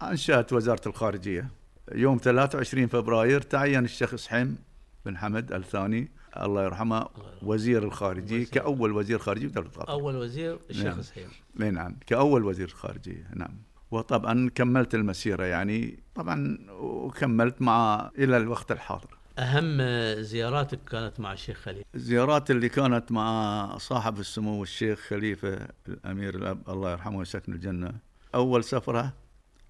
أنشأت 0.03 0.53
وزارة 0.53 0.89
الخارجية. 0.89 1.49
يوم 1.95 2.19
23 2.19 2.87
فبراير 2.87 3.41
تعين 3.41 3.85
الشيخ 3.85 4.15
سحيم 4.15 4.59
بن 5.07 5.17
حمد 5.19 5.53
الثاني 5.53 6.09
الله 6.45 6.65
يرحمه 6.65 7.07
وزير 7.43 7.83
الخارجية. 7.83 8.47
كأول 8.47 8.93
وزير 8.93 9.19
خارجية 9.19 9.49
بدولة 9.49 9.69
قطر 9.69 9.89
أول 9.89 10.17
وزير 10.17 10.59
الشيخ 10.71 10.97
نعم. 11.17 11.31
إي 11.63 11.71
نعم 11.71 11.97
كأول 12.07 12.45
وزير 12.45 12.69
خارجية 12.69 13.29
نعم. 13.35 13.57
وطبعا 13.91 14.51
كملت 14.55 14.95
المسيرة 14.95 15.45
يعني 15.45 15.99
طبعا 16.15 16.59
وكملت 16.71 17.63
مع 17.63 18.11
إلى 18.19 18.37
الوقت 18.37 18.73
الحاضر. 18.73 19.19
أهم 19.39 19.83
زياراتك 20.23 20.79
كانت 20.91 21.21
مع 21.21 21.33
الشيخ 21.33 21.59
خليل 21.59 21.85
الزيارات 21.95 22.51
اللي 22.51 22.69
كانت 22.69 23.13
مع 23.13 23.79
صاحب 23.79 24.19
السمو 24.19 24.63
الشيخ 24.63 24.99
خليفة 24.99 25.69
الأمير 25.89 26.35
الأب 26.35 26.59
الله 26.69 26.93
يرحمه 26.93 27.19
ويسكن 27.19 27.53
الجنة. 27.53 27.93
أول 28.35 28.65
سفرة 28.65 29.13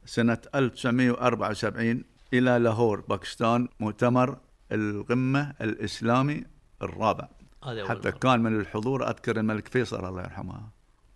سنة 0.04 0.38
1974 0.54 2.04
إلى 2.32 2.58
لاهور 2.58 3.00
باكستان 3.00 3.68
مؤتمر 3.80 4.38
القمة 4.73 5.54
الإسلامي. 5.61 6.44
الرابع. 6.83 7.28
حتى. 7.62 8.12
كان 8.12 8.40
من 8.40 8.61
الحضور 8.61 9.09
أذكر 9.11 9.37
الملك 9.37 9.68
فيصل 9.68 10.09
الله 10.09 10.23
يرحمه 10.23 10.68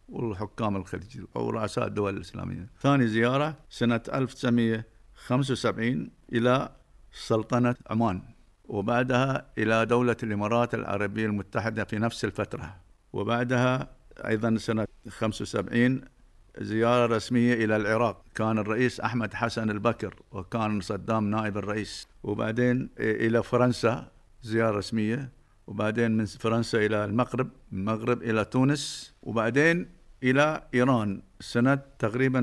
والحكام 0.08 0.76
الخليج 0.76 1.20
ورؤساء 1.34 1.86
الدول 1.86 2.16
الإسلامية. 2.16 2.66
ثاني 2.80 3.06
زيارة 3.06 3.56
سنة 3.70 4.00
1975 4.14 6.10
إلى 6.32 6.68
سلطنة 7.12 7.74
عمان 7.90 8.22
وبعدها 8.64 9.46
إلى 9.58 9.86
دولة 9.86 10.16
الإمارات 10.22 10.74
العربية 10.74 11.26
المتحدة 11.26 11.84
في 11.84 11.98
نفس 11.98 12.24
الفترة. 12.24 12.76
وبعدها 13.12 13.90
أيضا 14.26 14.56
سنة 14.56 14.86
75 15.08 16.00
زيارة 16.58 17.16
رسمية 17.16 17.54
إلى 17.54 17.76
العراق. 17.76 18.24
كان 18.34 18.58
الرئيس 18.58 19.00
أحمد 19.00 19.34
حسن 19.34 19.70
البكر 19.70 20.14
وكان 20.32 20.80
صدام 20.80 21.30
نائب 21.30 21.58
الرئيس. 21.58 22.08
وبعدين 22.22 22.90
إلى 22.98 23.42
فرنسا 23.42 24.10
زيارة 24.42 24.76
رسمية. 24.76 25.39
وبعدين 25.66 26.16
من 26.16 26.24
فرنسا 26.26 26.78
إلى 26.86 27.04
المغرب 27.04 27.50
من 27.72 27.78
المغرب 27.78 28.22
إلى 28.22 28.44
تونس 28.44 29.14
وبعدين 29.22 29.88
إلى 30.22 30.62
إيران. 30.74 31.22
سنة 31.40 31.78
تقريبا 31.98 32.40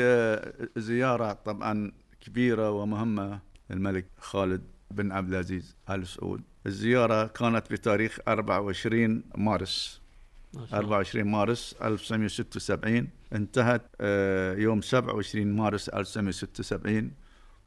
زيارة 0.77 1.33
طبعا 1.33 1.93
كبيرة 2.21 2.71
ومهمة 2.71 3.39
للملك 3.71 4.07
خالد 4.19 4.63
بن 4.91 5.13
عبد 5.13 5.29
العزيز 5.33 5.77
آل 5.91 6.07
سعود. 6.07 6.43
الزيارة 6.67 7.27
كانت 7.27 7.73
بتاريخ 7.73 8.19
24 8.29 9.23
مارس. 9.37 10.01
ما 10.55 10.67
شاء 10.67 10.81
الله. 10.81 10.97
24 10.97 11.27
مارس 11.27 11.75
1976 11.83 13.09
انتهت 13.33 13.83
آه، 14.01 14.55
يوم 14.55 14.81
27 14.83 15.57
مارس 15.57 15.89
1976 15.89 17.11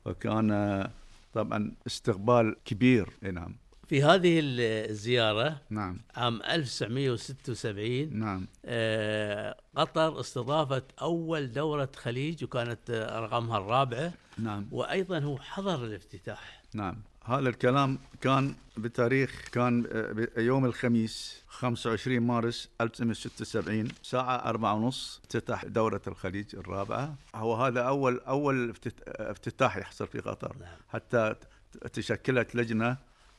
وكان 0.06 0.52
آه، 0.52 0.92
طبعا 1.34 1.72
استقبال 1.88 2.56
كبير. 2.66 3.10
نعم. 3.34 3.56
في 3.88 4.04
هذه 4.04 4.40
الزيارة 4.44 5.62
نعم. 5.70 5.98
عام 6.16 6.42
1976 6.42 8.20
نعم. 8.20 8.48
آه، 8.66 9.56
قطر 9.76 10.20
استضافت 10.20 10.84
أول 11.02 11.52
دورة 11.52 11.90
خليج 11.96 12.44
وكانت 12.44 12.90
آه، 12.90 13.20
رقمها 13.20 13.58
الرابعة. 13.58 14.14
نعم. 14.38 14.68
وأيضا 14.72 15.20
هو 15.20 15.38
حضر 15.38 15.84
الافتتاح. 15.86 16.62
نعم. 16.74 16.96
هذا 17.26 17.50
الكلام 17.50 18.00
كان 18.22 18.56
بتاريخ 18.78 19.42
كان 19.52 19.86
آه، 19.92 20.42
يوم 20.42 20.66
الخميس 20.66 21.42
25 21.48 22.20
مارس 22.20 22.70
1976 22.82 23.88
ساعة 24.04 24.36
أربعة 24.36 24.74
ونص 24.74 25.20
افتتح 25.24 25.66
دورة 25.66 26.02
الخليج 26.08 26.56
الرابعة. 26.56 27.16
هو 27.36 27.56
هذا 27.56 27.82
أول 27.82 28.20
أول 28.20 28.70
افتت- 28.70 29.04
افتتاح 29.08 29.78
يحصل 29.78 30.08
في 30.08 30.20
قطر. 30.20 30.56
نعم. 30.60 30.70
حتى 30.90 31.36
تشكلت 31.94 32.56
لجنة 32.56 32.98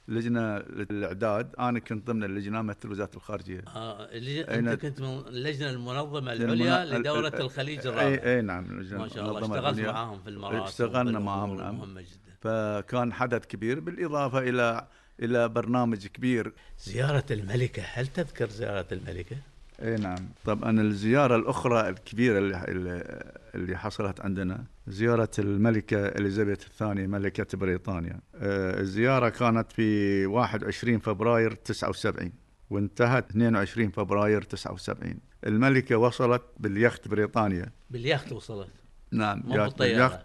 لجنة 0.09 0.59
للإعداد 0.59 1.55
أنا 1.59 1.79
كنت 1.79 2.07
ضمن 2.07 2.25
اللجنة 2.25 2.62
مثل 2.62 2.90
وزارة 2.90 3.11
الخارجية 3.16 3.64
آه 3.77 4.05
اللي 4.12 4.44
أين- 4.44 4.49
أنت 4.51 4.68
كنت 4.83 5.01
من 5.01 5.18
اللجنة 5.29 5.71
المنظمة 5.71 6.35
للمنا- 6.35 6.40
العليا 6.42 6.83
ال- 6.83 7.01
لدورة 7.01 7.29
ال- 7.29 7.40
الخليج 7.40 7.79
اي 7.79 7.88
الرابعة 7.88 8.25
أي 8.35 8.40
نعم 8.42 8.64
ما 8.79 9.09
شاء 9.09 9.25
الله 9.29 9.40
اشتغلت. 9.40 9.81
معاهم 9.81 10.18
في 10.23 10.31
المراسم 10.31 10.62
اشتغلنا 10.64 11.18
معاهم، 11.18 11.57
نعم. 11.57 11.99
جدا 11.99 12.09
فكان 12.40 13.12
حدث 13.12 13.47
كبير 13.47 13.81
بالإضافة 13.81 14.38
إلى 14.38 14.87
إلى 15.23 15.49
برنامج 15.49 16.07
كبير 16.07 16.53
زيارة 16.79 17.25
الملكة 17.31 17.83
هل 17.92 18.07
تذكر 18.07 18.49
زيارة 18.49 18.87
الملكة؟ 18.92 19.37
أي 19.83 19.97
نعم 19.97 20.29
طبعا 20.44 20.81
الزيارة 20.81 21.37
الأخرى 21.37 21.88
الكبيرة 21.88 22.38
اللي, 22.38 22.64
اللي- 22.68 23.33
اللي 23.55 23.77
حصلت 23.79 24.21
عندنا 24.21 24.64
زيارة 24.88 25.31
الملكة 25.38 26.07
إليزابيث 26.07 26.66
الثانية 26.66 27.07
ملكة 27.07 27.59
بريطانيا. 27.59 28.20
آه، 28.35 28.81
الزيارة 28.81 29.29
كانت 29.29 29.72
في 29.72 30.27
21 30.27 30.98
فبراير 30.98 31.55
79 31.55 32.33
وانتهت 32.70 33.31
22 33.31 33.90
فبراير 33.90 34.42
79 34.42 35.14
الملكة 35.46 35.96
وصلت 35.96 36.42
باليخت 36.59 37.09
بريطانيا. 37.09 37.72
باليخت 37.90 38.33
وصلت؟ 38.33 38.70
نعم 39.12 39.42
مو 39.44 39.55
جات 39.55 39.79
باليخت 39.79 40.20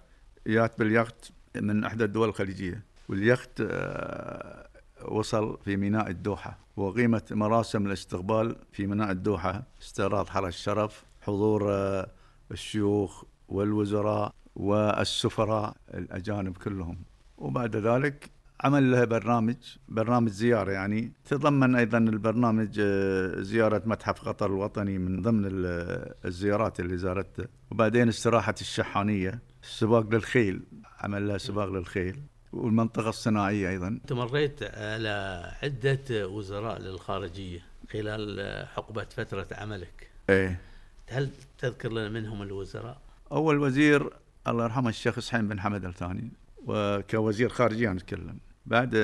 جات 0.47 0.79
باليخت 0.79 1.31
من 1.55 1.83
إحدى 1.83 2.03
الدول 2.03 2.29
الخليجية. 2.29 2.85
واليخت 3.09 3.61
آه، 3.61 4.67
وصل 5.05 5.57
في 5.65 5.77
ميناء 5.77 6.09
الدوحة 6.09 6.59
وقيمت 6.77 7.33
مراسم 7.33 7.87
الاستقبال 7.87 8.55
في 8.71 8.87
ميناء 8.87 9.11
الدوحة 9.11 9.63
استعراض 9.81 10.27
حرس 10.29 10.55
الشرف 10.55 11.03
حضور 11.21 11.73
آه، 11.73 12.11
الشيوخ 12.51 13.23
والوزراء. 13.47 14.33
والسفراء 14.55 15.75
الأجانب 15.93 16.57
كلهم. 16.57 16.97
وبعد 17.37 17.75
ذلك 17.75 18.29
عمل 18.63 18.91
لها 18.91 19.05
برنامج 19.05 19.55
برنامج 19.89 20.29
زيارة 20.29 20.71
يعني. 20.71 21.11
تضمن 21.25 21.75
أيضا 21.75 21.97
البرنامج 21.97 22.79
آه، 22.79 23.41
زيارة 23.41 23.81
متحف 23.85 24.21
قطر 24.21 24.45
الوطني 24.45 24.97
من 24.97 25.21
ضمن 25.21 25.45
ال- 25.45 26.13
الزيارات 26.25 26.79
اللي 26.79 26.97
زارتها 26.97 27.47
وبعدين 27.71 28.07
استراحة 28.07 28.55
الشحانية 28.61 29.39
السباق 29.63 30.09
للخيل. 30.09 30.61
عمل 30.99 31.27
لها 31.27 31.37
سباق 31.37 31.65
للخيل. 31.69 32.19
والمنطقة 32.53 33.09
الصناعية 33.09 33.69
أيضا. 33.69 33.87
أنت 33.87 34.13
مريت 34.13 34.63
على 34.63 35.43
عدة 35.63 36.27
وزراء 36.27 36.79
للخارجية 36.81 37.59
خلال 37.91 38.67
حقبة 38.67 39.03
فترة 39.03 39.47
عملك. 39.51 40.09
إيه. 40.29 40.59
هل 41.07 41.29
تذكر 41.57 41.91
لنا 41.91 42.09
منهم 42.09 42.41
الوزراء؟ 42.41 43.01
أول 43.31 43.59
وزير 43.59 44.09
الله 44.47 44.63
يرحمه 44.63 44.89
الشيخ 44.89 45.19
سحيم 45.19 45.47
بن 45.47 45.59
حمد 45.59 45.85
الثاني 45.85 46.31
وكوزير 46.57 47.49
خارجية 47.49 47.91
أنا 47.91 47.99
أتكلم. 47.99 48.37
بعد 48.65 48.95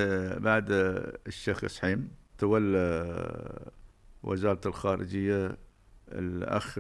بعد 0.42 0.66
الشيخ 1.28 1.66
سحيم 1.66 2.10
تولى 2.38 3.72
وزارة 4.24 4.62
الخارجية 4.66 5.58
الأخ 6.12 6.80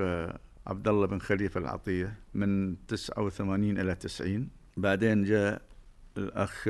عبد 0.67 0.87
الله 0.87 1.07
بن 1.07 1.19
خليفة 1.19 1.59
العطية 1.59 2.19
من 2.33 2.75
89 2.87 3.79
إلى 3.79 3.95
90 3.95 4.49
بعدين 4.77 5.23
جاء 5.23 5.61
الأخ 6.17 6.67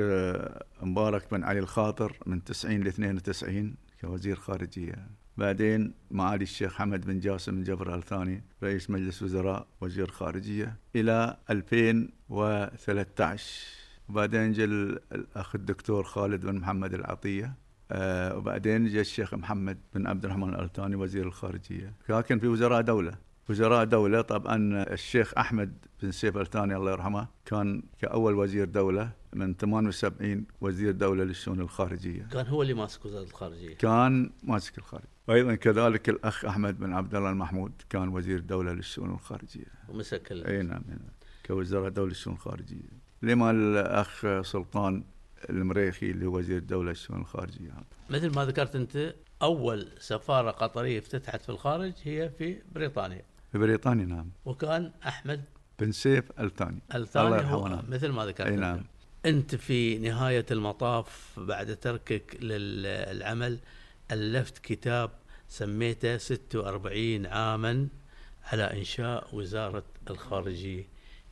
مبارك 0.82 1.30
بن 1.30 1.44
علي 1.44 1.58
الخاطر 1.58 2.16
من 2.26 2.44
90 2.44 2.80
ل 2.80 2.86
92 2.86 3.74
كوزير 4.00 4.36
خارجية. 4.36 5.08
بعدين 5.36 5.94
معالي 6.10 6.42
الشيخ 6.42 6.74
حمد 6.74 7.06
بن 7.06 7.20
جاسم 7.20 7.52
بن 7.56 7.62
جبر 7.62 7.94
الثاني 7.94 8.42
رئيس 8.62 8.90
مجلس 8.90 9.22
وزراء 9.22 9.66
وزير 9.80 10.10
خارجية 10.10 10.76
إلى 10.96 11.36
2013 11.50 13.52
وبعدين 14.08 14.52
جاء 14.52 14.66
ال- 14.66 14.98
الأخ 15.12 15.54
الدكتور 15.54 16.04
خالد 16.04 16.46
بن 16.46 16.54
محمد 16.56 16.94
العطية 16.94 17.54
آه 17.92 18.36
وبعدين 18.36 18.86
جاء 18.88 19.00
الشيخ 19.00 19.34
محمد 19.34 19.78
بن 19.94 20.06
عبد 20.06 20.24
الرحمن 20.24 20.48
الألتاني 20.54 20.96
وزير 20.96 21.26
الخارجية. 21.26 21.92
لكن 22.08 22.38
في 22.38 22.48
وزراء 22.48 22.80
دولة. 22.80 23.12
وزراء 23.50 23.84
دولة 23.84 24.20
طبعا 24.20 24.82
الشيخ 24.92 25.32
أحمد 25.38 25.72
بن 26.02 26.10
سيف 26.10 26.36
الثاني 26.36 26.76
الله 26.76 26.90
يرحمه 26.92 27.26
كان 27.44 27.82
كأول 27.98 28.34
وزير 28.34 28.64
دولة 28.68 29.10
من 29.32 29.54
78 29.54 30.46
وزير 30.60 30.92
دولة 30.92 31.24
للشؤون 31.24 31.60
الخارجية. 31.60 32.22
كان 32.32 32.46
هو 32.46 32.62
اللي 32.62 32.74
ماسك 32.74 33.04
وزارة 33.04 33.22
الخارجية. 33.24 33.74
كان 33.74 34.30
ماسك 34.42 34.78
الخارج 34.78 35.04
وأيضا 35.30 35.54
كذلك 35.54 36.08
الأخ 36.08 36.44
أحمد 36.44 36.78
بن 36.78 36.92
عبد 36.92 37.14
الله 37.14 37.30
المحمود 37.30 37.72
كان 37.90 38.08
وزير 38.08 38.40
دولة 38.40 38.72
للشؤون 38.72 39.10
الخارجية. 39.10 39.66
ومسك 39.88 40.32
أي 40.32 40.62
نعم 40.62 40.82
نعم. 40.88 40.98
كوزاره 41.46 41.88
دولة 41.88 42.08
للشؤون 42.08 42.36
الخارجية. 42.36 42.88
لما 43.22 43.50
الأخ 43.50 44.26
سلطان 44.42 45.04
المريخي 45.50 46.10
اللي 46.10 46.26
هو 46.26 46.36
وزير 46.36 46.56
الدولة 46.56 46.90
للشؤون 46.90 47.20
الخارجية. 47.20 47.70
مثل 48.10 48.34
ما 48.34 48.44
ذكرت 48.44 48.76
أنت 48.76 49.14
أول 49.42 49.88
سفارة 49.98 50.50
قطرية 50.50 50.98
افتتحت 50.98 51.42
في 51.42 51.48
الخارج 51.48 51.92
هي 52.02 52.30
في 52.38 52.56
بريطانيا. 52.74 53.22
في 53.52 53.58
بريطانيا 53.58 54.04
نعم. 54.04 54.30
وكان 54.44 54.92
أحمد 55.06 55.44
بن 55.78 55.92
سيف 55.92 56.40
الثاني. 56.40 56.82
الثاني 56.94 57.26
الله 57.26 57.40
هو 57.40 57.66
يرحمه. 57.66 57.76
نعم. 57.76 57.84
مثل 57.88 58.08
ما 58.08 58.26
ذكرت 58.26 58.46
أي. 58.46 58.56
نعم. 58.56 58.84
أنت 59.26 59.54
في 59.54 59.98
نهاية 59.98 60.46
المطاف 60.50 61.40
بعد 61.40 61.76
تركك 61.76 62.36
للعمل 62.42 63.58
ألفت 64.12 64.58
كتاب 64.58 65.10
سميته 65.50 66.16
46 66.16 67.26
عاما 67.26 67.88
على 68.52 68.62
إنشاء 68.62 69.36
وزارة 69.36 69.84
الخارجية. 70.10 70.84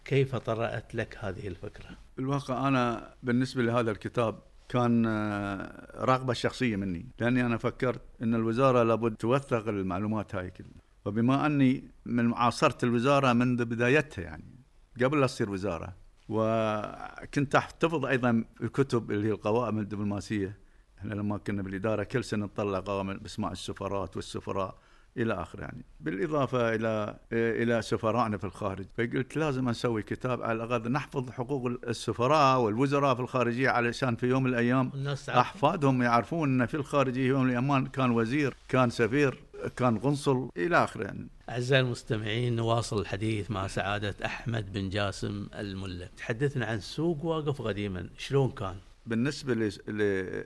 كيف 0.04 0.37
طرأت 0.37 0.94
لك 0.94 1.18
هذه 1.20 1.48
الفكرة؟ 1.48 1.90
بالواقع 2.16 2.68
أنا 2.68 3.14
بالنسبة 3.22 3.62
لهذا 3.62 3.90
الكتاب 3.90 4.38
كان 4.68 5.07
آه، 5.07 6.04
رغبة 6.04 6.33
شخصية 6.33 6.76
مني 6.76 7.07
لأني 7.18 7.46
أنا 7.46 7.57
فكرت 7.57 8.00
إن 8.22 8.35
الوزارة 8.35 8.83
لابد 8.83 9.16
توثق 9.16 9.68
المعلومات 9.68 10.35
هاي 10.35 10.50
كلها. 10.50 10.83
وبما 11.04 11.46
أني 11.46 11.90
من 12.07 12.24
معاصره 12.24 12.78
الوزارة 12.83 13.33
منذ 13.33 13.64
بدايتها 13.64 14.22
يعني 14.22 14.59
قبل 15.02 15.20
لا 15.20 15.26
تصير 15.26 15.50
وزارة 15.50 15.96
وكنت 16.28 17.54
أحتفظ 17.54 18.04
أيضا 18.04 18.44
الكتب 18.62 19.11
اللي 19.11 19.28
هي 19.28 19.33
القوائم 19.33 19.78
الدبلوماسية 19.78 20.67
إحنا 20.99 21.15
لما 21.15 21.39
كنا 21.39 21.63
بالإدارة 21.63 22.03
كل 22.03 22.25
سنة 22.25 22.45
نطلع 22.45 22.81
قوائم 22.81 23.15
بأسماء 23.15 23.53
السفارات 23.53 24.17
والسفراء 24.17 24.79
إلى 25.17 25.35
اخره 25.35 25.61
يعني. 25.61 25.85
بالإضافة 26.01 26.75
إلى 26.75 27.19
إلى 27.33 27.83
سفرائنا 27.83 28.39
في 28.39 28.45
الخارج. 28.45 28.87
فقلت 28.99 29.37
لازم 29.37 29.69
نسوي 29.69 30.03
كتاب 30.03 30.43
على 30.43 30.65
الأقل 30.65 30.93
نحفظ 30.93 31.31
حقوق 31.31 31.67
السفراء 31.67 32.61
والوزراء 32.61 33.15
في 33.15 33.21
الخارجية 33.21 33.69
علشان 33.69 34.17
في 34.17 34.27
يوم 34.27 34.43
من 34.43 34.51
الأيام 34.51 34.93
أحفادهم 35.29 36.03
يعرفون 36.03 36.61
إن 36.61 36.67
في 36.67 36.75
الخارجية 36.75 37.29
يوم 37.29 37.43
من 37.43 37.47
الأيام 37.47 37.87
كان 37.87 38.11
وزير 38.11 38.55
كان 38.69 38.91
سفير 38.91 39.39
كان 39.77 39.99
قنصل 39.99 40.51
إلى 40.57 40.85
اخره 40.85 41.05
يعني. 41.05 41.29
أعزائي 41.51 41.83
المستمعين 41.83 42.57
نواصل 42.57 43.01
الحديث 43.01 43.51
مع 43.51 43.67
سعادة 43.67 44.15
أحمد 44.25 44.73
بن 44.73 44.89
جاسم 44.89 45.47
الملا 45.55 46.09
تحدثنا 46.17 46.67
عن 46.67 46.81
سوق 46.81 47.25
واقف 47.25 47.63
قديما. 47.63 48.09
شلون 48.19 48.51
كان؟ 48.51 48.77
بالنسبة 49.09 49.55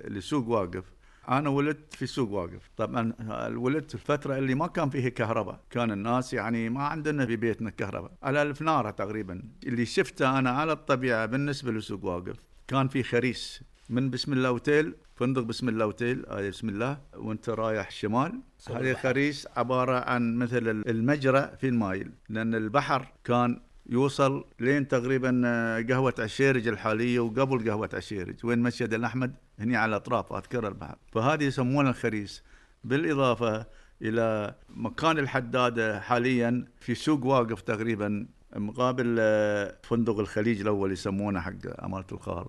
لسوق 0.08 0.48
واقف 0.48 0.84
أنا 1.28 1.48
ولدت 1.48 1.94
في 1.94 2.06
سوق 2.06 2.30
واقف. 2.30 2.70
طبعا 2.76 3.12
ولدت 3.48 3.88
في 3.90 3.94
الفترة 3.94 4.38
اللي 4.38 4.54
ما 4.54 4.66
كان 4.66 4.90
فيه 4.90 5.08
كهرباء. 5.08 5.60
كان 5.70 5.90
الناس 5.90 6.32
يعني 6.34 6.68
ما 6.70 6.82
عندنا 6.82 7.26
في 7.26 7.36
بيتنا 7.36 7.70
كهرباء. 7.70 8.12
على 8.22 8.42
الفناره 8.42 8.90
تقريبا. 8.90 9.42
اللي 9.66 9.86
شفته 9.86 10.38
أنا 10.38 10.50
على 10.50 10.72
الطبيعة 10.72 11.26
بالنسبة 11.26 11.72
لسوق 11.72 12.04
واقف 12.04 12.36
كان 12.68 12.88
في 12.88 13.02
خريس 13.02 13.62
من 13.90 14.10
بسم 14.10 14.32
الله 14.32 14.48
اوتيل 14.48 14.94
فندق 15.16 15.42
بسم 15.42 15.68
الله 15.68 15.84
اوتيل 15.84 16.26
هذه 16.30 16.48
بسم 16.48 16.68
الله 16.68 16.98
وانت 17.16 17.48
رايح 17.48 17.90
شمال. 17.90 18.40
هذه 18.70 18.92
خريس 18.94 19.48
عبارة 19.56 20.10
عن 20.10 20.36
مثل 20.36 20.68
المجرى 20.68 21.50
في 21.60 21.68
المايل 21.68 22.12
لأن 22.28 22.54
البحر 22.54 23.12
كان 23.24 23.60
يوصل 23.86 24.44
لين 24.60 24.88
تقريبا 24.88 25.42
آه، 25.44 25.84
قهوة 25.88 26.14
عشيرج 26.18 26.68
الحالية 26.68 27.20
وقبل 27.20 27.70
قهوة 27.70 27.90
عشيرج 27.94 28.46
وين 28.46 28.58
مسجد 28.58 28.94
الأحمد؟ 28.94 29.34
هني 29.58 29.76
على 29.76 29.96
أطراف 29.96 30.32
أذكر 30.32 30.68
البحر. 30.68 30.96
فهذه 31.12 31.44
يسمونها 31.44 31.90
الخريس. 31.90 32.42
بالإضافة 32.84 33.66
إلى 34.02 34.54
مكان 34.68 35.18
الحدادة 35.18 36.00
حاليا 36.00 36.64
في 36.80 36.94
سوق 36.94 37.26
واقف 37.26 37.60
تقريبا 37.60 38.26
مقابل 38.56 39.16
آه، 39.20 39.76
فندق 39.82 40.18
الخليج 40.18 40.60
الأول 40.60 40.92
يسمونه 40.92 41.40
حق 41.40 41.84
أمانة 41.84 42.06
الخال 42.12 42.46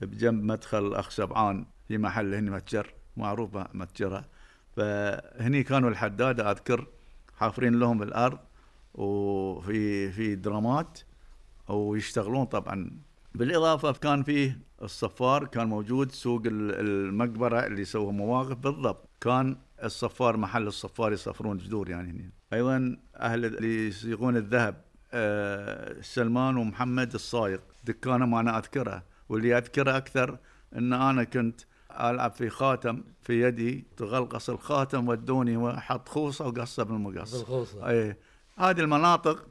بجنب 0.00 0.42
مدخل 0.44 0.94
أخ 0.94 1.10
سبعان 1.10 1.66
في 1.88 1.98
محل 1.98 2.34
هني 2.34 2.50
متجر 2.50 2.94
معروف 3.16 3.56
متجرة 3.74 4.24
فهني 4.76 5.62
كانوا 5.62 5.90
الحدادة 5.90 6.50
أذكر 6.50 6.86
حافرين 7.38 7.78
لهم 7.78 7.98
بالأرض 7.98 8.38
وفي 8.94 10.10
في 10.12 10.34
درامات 10.34 10.98
ويشتغلون 11.68 12.44
طبعا. 12.44 12.90
بالإضافة 13.34 13.92
كان 13.92 14.22
فيه 14.22 14.60
الصفار 14.82 15.46
كان 15.46 15.68
موجود 15.68 16.12
سوق 16.12 16.42
المقبرة 16.46 17.66
اللي 17.66 17.82
يسووا 17.82 18.12
مواقف 18.12 18.56
بالضبط. 18.56 19.08
كان 19.20 19.56
الصفار 19.84 20.36
محل 20.36 20.66
الصفار 20.66 21.12
يصفرون 21.12 21.58
جذور 21.58 21.90
يعني 21.90 22.10
هنا. 22.10 22.30
أيضا 22.52 22.96
أهل 23.16 23.44
اللي 23.44 23.88
يصيغون 23.88 24.36
الذهب 24.36 24.84
آه 25.12 26.00
سلمان 26.00 26.56
ومحمد 26.56 27.14
الصايغ 27.14 27.58
دكانهم 27.84 28.34
أنا 28.34 28.58
اذكره 28.58 29.02
واللي 29.28 29.58
اذكره 29.58 29.96
أكثر 29.96 30.38
إن 30.76 30.92
أنا 30.92 31.24
كنت 31.24 31.60
ألعب 31.90 32.32
في 32.32 32.50
خاتم 32.50 33.02
في 33.22 33.42
يدي 33.42 33.84
تغلقص 33.96 34.50
الخاتم 34.50 35.08
ودوني 35.08 35.56
وحط 35.56 36.08
خوصة 36.08 36.46
وقصه 36.46 36.82
بالمقص 36.82 37.36
بالخوصة. 37.36 37.88
اي 37.88 38.16
هذه 38.60 38.80
المناطق 38.80 39.46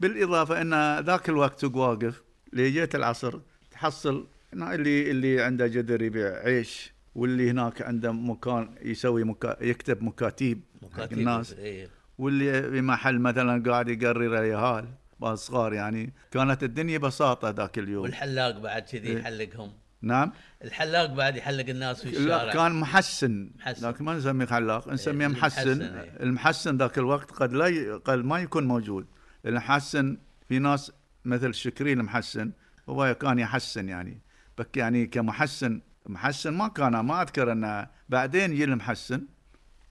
بالإضافة 0.00 0.60
إن 0.60 0.98
ذاك 0.98 1.28
الوقت 1.28 1.64
واقف 1.64 2.22
لجيت 2.52 2.94
العصر 2.94 3.40
تحصل 3.70 4.26
اللي 4.52 5.10
اللي 5.10 5.42
عنده 5.42 5.66
جدر 5.66 6.02
يبيع 6.02 6.38
عيش 6.38 6.92
واللي 7.14 7.50
هناك 7.50 7.82
عنده 7.82 8.12
مكان 8.12 8.74
يسوي 8.82 9.24
مكا 9.24 9.56
يكتب 9.60 10.02
مكاتيب 10.02 10.60
مكاتيب 10.82 11.18
الناس 11.18 11.52
إيه. 11.52 11.88
واللي 12.18 12.70
في 12.70 12.80
محل 12.80 13.18
مثلا 13.18 13.70
قاعد 13.70 13.88
يقرر 13.88 14.38
اليهال 14.38 14.88
صغار 15.34 15.72
يعني 15.72 16.12
كانت 16.30 16.62
الدنيا 16.62 16.98
بساطة 16.98 17.50
ذاك 17.50 17.78
اليوم 17.78 18.02
والحلاق 18.02 18.58
بعد 18.58 18.82
كذي 18.82 19.08
إيه. 19.08 19.18
يحلقهم 19.18 19.72
نعم. 20.02 20.32
الحلاق 20.64 21.06
بعد 21.06 21.36
يحلق 21.36 21.68
الناس 21.68 22.02
في 22.02 22.08
الشارع. 22.08 22.44
لا 22.44 22.52
كان 22.52 22.72
محسن, 22.72 23.50
محسن. 23.58 23.88
لكن 23.88 24.04
ما 24.04 24.14
نسميه 24.14 24.46
حلاق 24.46 24.88
نسميه 24.88 25.26
إيه، 25.26 25.32
محسن. 25.32 25.70
المحسن، 25.70 25.82
إيه. 25.82 26.22
المحسن 26.22 26.76
ذاك 26.76 26.98
الوقت 26.98 27.30
قد 27.30 27.52
لا 27.52 27.66
ي... 27.66 27.90
قد 27.90 28.18
ما 28.18 28.38
يكون 28.38 28.64
موجود. 28.64 29.06
المحسن 29.46 30.18
في 30.48 30.58
ناس 30.58 30.92
مثل 31.24 31.54
شكري 31.54 31.92
المحسن 31.92 32.52
هو 32.88 33.14
كان 33.14 33.38
يحسن 33.38 33.88
يعني. 33.88 34.20
بك 34.58 34.76
يعني 34.76 35.06
كمحسن 35.06 35.80
محسن 36.06 36.52
ما 36.52 36.68
كان 36.68 37.00
ما 37.00 37.22
أذكر 37.22 37.52
أنه 37.52 37.88
بعدين 38.08 38.52
يجي 38.52 38.64
المحسن. 38.64 39.26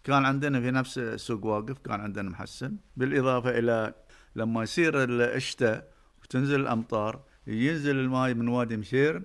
كان 0.04 0.26
عندنا 0.26 0.62
في 0.62 0.72
نفس 0.72 1.00
سوق 1.00 1.46
واقف 1.46 1.78
كان 1.78 2.02
عندنا 2.02 2.30
محسن. 2.30 2.78
بالإضافة 2.98 3.60
إلى 3.60 3.94
لما 4.36 4.64
يصير 4.64 5.04
الشتاء 5.36 5.92
وتنزل 6.24 6.60
الأمطار 6.60 7.24
ينزل 7.48 8.00
الماء 8.00 8.34
من 8.34 8.48
وادي 8.48 8.78
مشيرب 8.78 9.24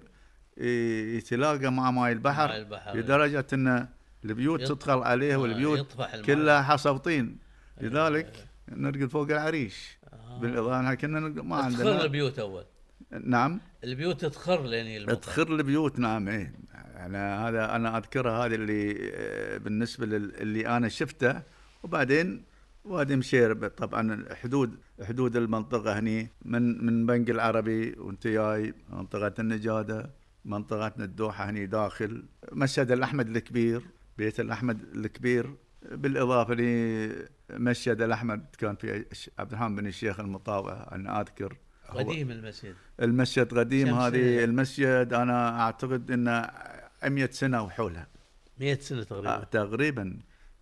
يتلاقى 0.56 1.72
مع 1.72 1.90
ماي 1.90 2.12
البحر, 2.12 2.54
البحر. 2.54 2.96
لدرجة 2.96 3.46
إن 3.52 3.88
البيوت 4.24 4.62
تدخل 4.62 4.98
عليه 4.98 5.34
آه، 5.34 5.36
والبيوت 5.36 5.92
الماء. 5.94 6.22
كلها 6.22 6.62
حصى 6.62 6.98
طين. 6.98 7.38
لذلك 7.80 8.48
نرقد 8.68 9.06
فوق 9.06 9.30
العريش. 9.30 9.98
آه. 10.12 10.38
بالاضافه 10.40 10.76
إحنا 10.76 10.94
كنا 10.94 11.20
ما 11.20 11.60
تخر 11.60 11.64
عندنا. 11.64 12.04
البيوت 12.04 12.38
أول. 12.38 12.64
نعم. 13.24 13.60
البيوت 13.84 14.24
تخر 14.24 14.66
لين. 14.66 15.20
تخر 15.20 15.54
البيوت 15.54 15.98
نعم 15.98 16.28
إيه. 16.28 16.54
أنا 16.96 17.48
هذا 17.48 17.76
أنا 17.76 17.98
اذكرها 17.98 18.46
هذه 18.46 18.54
اللي 18.54 19.10
آه، 19.14 19.58
بالنسبة 19.58 20.06
للي 20.06 20.68
أنا 20.68 20.88
شفته. 20.88 21.42
وبعدين 21.82 22.44
وادي 22.84 23.16
مشيرب 23.16 23.68
طبعا 23.68 24.24
حدود 24.42 24.74
حدود 25.02 25.36
المنطقة 25.36 25.98
هني 25.98 26.28
من 26.44 26.86
من 26.86 27.06
بنك 27.06 27.30
العربي 27.30 27.92
وانت 27.98 28.26
جاي 28.26 28.74
منطقة 28.88 29.34
النجادة. 29.38 30.10
منطقتنا 30.44 31.04
الدوحة 31.04 31.50
هني 31.50 31.66
داخل 31.66 32.24
مسجد 32.52 32.90
الأحمد 32.90 33.36
الكبير 33.36 33.82
بيت 34.18 34.40
الأحمد 34.40 34.82
الكبير. 34.96 35.54
بالإضافة 35.92 36.54
لمسجد 36.54 38.02
الأحمد 38.02 38.46
كان 38.58 38.76
في 38.76 39.04
عبد 39.38 39.52
الرحمن 39.52 39.76
بن 39.76 39.86
الشيخ 39.86 40.20
المطاوع 40.20 40.88
أنا 40.92 41.20
أذكر. 41.20 41.56
هو- 41.86 41.98
قديم 41.98 42.30
المسجد. 42.30 42.74
المسجد 43.02 43.58
قديم 43.58 43.88
هذه 43.94 44.44
المسجد 44.44 45.12
أنا 45.12 45.60
أعتقد 45.60 46.10
إنه 46.10 46.50
100 47.04 47.30
سنة 47.32 47.62
وحولها 47.62 48.06
100 48.60 48.74
سنة 48.80 49.02
تقريبا. 49.02 49.28
آه 49.34 49.44
تقريبا 49.44 50.18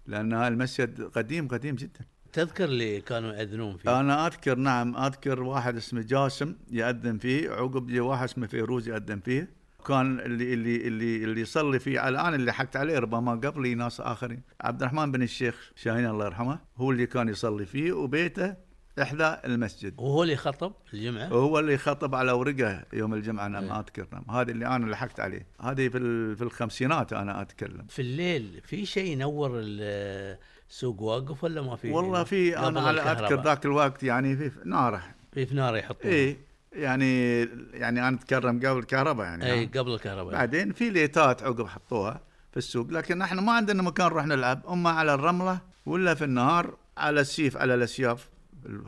لأن 0.06 0.32
هذا 0.32 0.48
المسجد 0.48 1.02
قديم 1.02 1.48
قديم 1.48 1.74
جدا. 1.76 2.00
تذكر 2.32 2.64
اللي 2.64 3.00
كانوا 3.00 3.32
يأذنون 3.32 3.76
فيه؟ 3.76 4.00
أنا 4.00 4.26
أذكر 4.26 4.54
نعم 4.58 4.96
أذكر 4.96 5.42
واحد 5.42 5.76
اسمه 5.76 6.02
جاسم 6.02 6.54
يأذن 6.70 7.18
فيه 7.18 7.50
عقب 7.50 8.00
واحد 8.00 8.24
اسمه 8.24 8.46
فيروز 8.46 8.88
يأذن 8.88 9.20
فيه. 9.20 9.61
كان 9.86 10.20
اللي 10.20 10.54
اللي 10.54 10.76
اللي 10.76 11.24
اللي 11.24 11.40
يصلي 11.40 11.78
فيه. 11.78 12.08
الآن 12.08 12.34
اللي 12.34 12.52
حكت 12.52 12.76
عليه 12.76 12.98
ربما 12.98 13.32
قبلي 13.32 13.74
ناس 13.74 14.00
آخرين. 14.00 14.42
عبد 14.60 14.82
الرحمن 14.82 15.12
بن 15.12 15.22
الشيخ 15.22 15.72
شاهين 15.76 16.06
الله 16.06 16.26
يرحمه 16.26 16.58
هو 16.76 16.90
اللي 16.90 17.06
كان 17.06 17.28
يصلي 17.28 17.66
فيه 17.66 17.92
وبيته 17.92 18.54
إحدى 19.02 19.36
المسجد. 19.44 19.94
وهو 19.98 20.22
اللي 20.22 20.36
خطب 20.36 20.72
الجمعة؟ 20.94 21.26
هو 21.26 21.58
اللي 21.58 21.78
خطب 21.78 22.14
على 22.14 22.32
ورقة 22.32 22.84
يوم 22.92 23.14
الجمعة 23.14 23.46
أنا 23.46 23.60
ما 23.60 23.80
أذكر 23.80 24.06
هذا 24.30 24.50
اللي 24.50 24.66
أنا 24.66 24.90
لحقت 24.90 25.20
عليه. 25.20 25.46
هذه 25.60 25.88
في 25.88 26.36
في 26.36 26.42
الخمسينات 26.42 27.12
أنا 27.12 27.42
أتكلم. 27.42 27.86
في 27.88 28.02
الليل 28.02 28.60
في 28.64 28.86
شيء 28.86 29.12
ينور 29.12 29.50
السوق 29.54 31.02
واقف 31.02 31.44
ولا 31.44 31.62
ما 31.62 31.76
في؟ 31.76 31.90
والله 31.90 32.24
في 32.24 32.58
أنا 32.58 32.80
على. 32.80 33.00
أذكر 33.00 33.42
ذاك 33.42 33.66
الوقت 33.66 34.02
يعني 34.02 34.36
في 34.36 34.50
ناره 34.64 35.02
في 35.32 35.46
فنار 35.46 35.76
يحطون 35.76 36.10
اي 36.10 36.36
يعني 36.72 37.40
يعني 37.72 38.08
أنا 38.08 38.16
أتكلم 38.16 38.58
قبل 38.58 38.78
الكهرباء 38.78 39.26
يعني 39.26 39.52
أي 39.52 39.66
نعم. 39.66 39.82
قبل 39.82 39.94
الكهرباء. 39.94 40.32
بعدين 40.32 40.72
في 40.72 40.90
ليتات 40.90 41.42
عقب 41.42 41.66
حطوها 41.66 42.20
في 42.50 42.56
السوق 42.56 42.90
لكن 42.90 43.22
إحنا 43.22 43.40
ما 43.40 43.52
عندنا 43.52 43.82
مكان 43.82 44.06
نروح 44.06 44.26
نلعب 44.26 44.66
أما 44.68 44.90
على 44.90 45.14
الرملة 45.14 45.60
ولا 45.86 46.14
في 46.14 46.24
النهار 46.24 46.74
على 46.98 47.20
السيف 47.20 47.56
على 47.56 47.74
الأسياف 47.74 48.28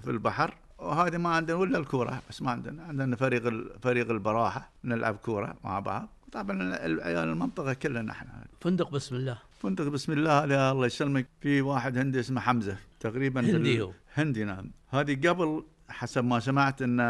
في 0.03 0.11
البحر 0.11 0.55
وهذه 0.79 1.17
ما 1.17 1.29
عندنا 1.29 1.57
ولا 1.57 1.79
الكورة 1.79 2.23
بس 2.31 2.43
ما 2.43 2.51
عندنا. 2.51 2.83
عندنا 2.83 3.17
فريق 3.17 3.43
فريق 3.83 4.11
البراحة 4.11 4.71
نلعب 4.85 5.17
كورة 5.17 5.55
مع 5.65 5.81
بعض. 5.81 6.09
طبعا 6.33 6.87
العيال 6.87 7.29
المنطقة 7.29 7.73
كلنا 7.73 8.13
إحنا 8.13 8.47
فندق 8.61 8.91
بسم 8.91 9.17
الله. 9.17 9.39
فندق 9.63 9.89
بسم 9.89 10.13
الله 10.13 10.45
هذا 10.45 10.71
الله 10.71 10.87
يسلمك. 10.87 11.27
في 11.41 11.61
واحد 11.63 11.99
هندي 11.99 12.21
اسمه 12.21 12.41
حمزة 12.41 12.77
تقريبا 13.01 13.41
هندي 13.41 13.81
هو. 13.83 13.91
هندي 14.15 14.45
نعم. 14.45 14.71
هذه 14.91 15.29
قبل 15.29 15.65
حسب 15.89 16.25
ما 16.25 16.41
سمعت 16.41 16.83
إن 16.83 17.01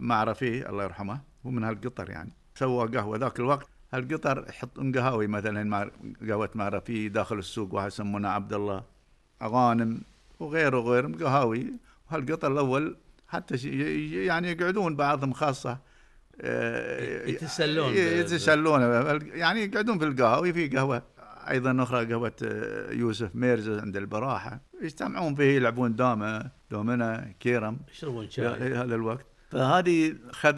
معرفيه 0.00 0.68
الله 0.68 0.84
يرحمه 0.84 1.20
هو 1.46 1.50
من 1.50 1.64
هالقطر 1.64 2.10
يعني. 2.10 2.32
سوى 2.54 2.88
قهوة 2.88 3.18
ذاك 3.18 3.40
الوقت. 3.40 3.68
هالقطر 3.92 4.44
يحطون 4.48 4.92
قهاوي 4.92 5.26
مثلا 5.26 5.64
مع 5.64 5.90
قهوة 6.28 6.50
معرفيه 6.54 7.08
داخل 7.08 7.38
السوق 7.38 7.74
واحد 7.74 7.86
يسمونه 7.86 8.28
عبد 8.28 8.52
الله 8.52 8.84
غانم 9.42 10.00
وغيره 10.40 10.78
وغيره 10.78 11.12
قهاوي. 11.20 11.72
وهالقطر 12.10 12.52
الأول 12.52 12.96
حتى 13.28 13.56
يعني 14.26 14.50
يقعدون 14.50 14.96
بعضهم 14.96 15.32
خاصة 15.32 15.78
آه، 16.40 17.26
يتسلون 17.28 17.94
يتسلون. 17.94 18.80
يعني 19.34 19.60
يقعدون 19.60 19.98
في 19.98 20.04
القهاوي. 20.04 20.52
في 20.52 20.68
قهوة 20.68 21.02
أيضا 21.50 21.82
أخرى 21.82 22.04
قهوة 22.04 22.32
آه، 22.44 22.92
يوسف 22.92 23.36
ميرزا 23.36 23.80
عند 23.80 23.96
البراحة. 23.96 24.60
يجتمعون 24.82 25.34
فيه 25.34 25.56
يلعبون 25.56 25.96
دامه 25.96 26.50
دومنا 26.70 27.34
كيرم. 27.40 27.78
يشربون 27.92 28.30
شاي. 28.30 28.74
هذا 28.74 28.94
الوقت. 28.94 29.26
فهذه 29.52 30.14
خذ 30.30 30.54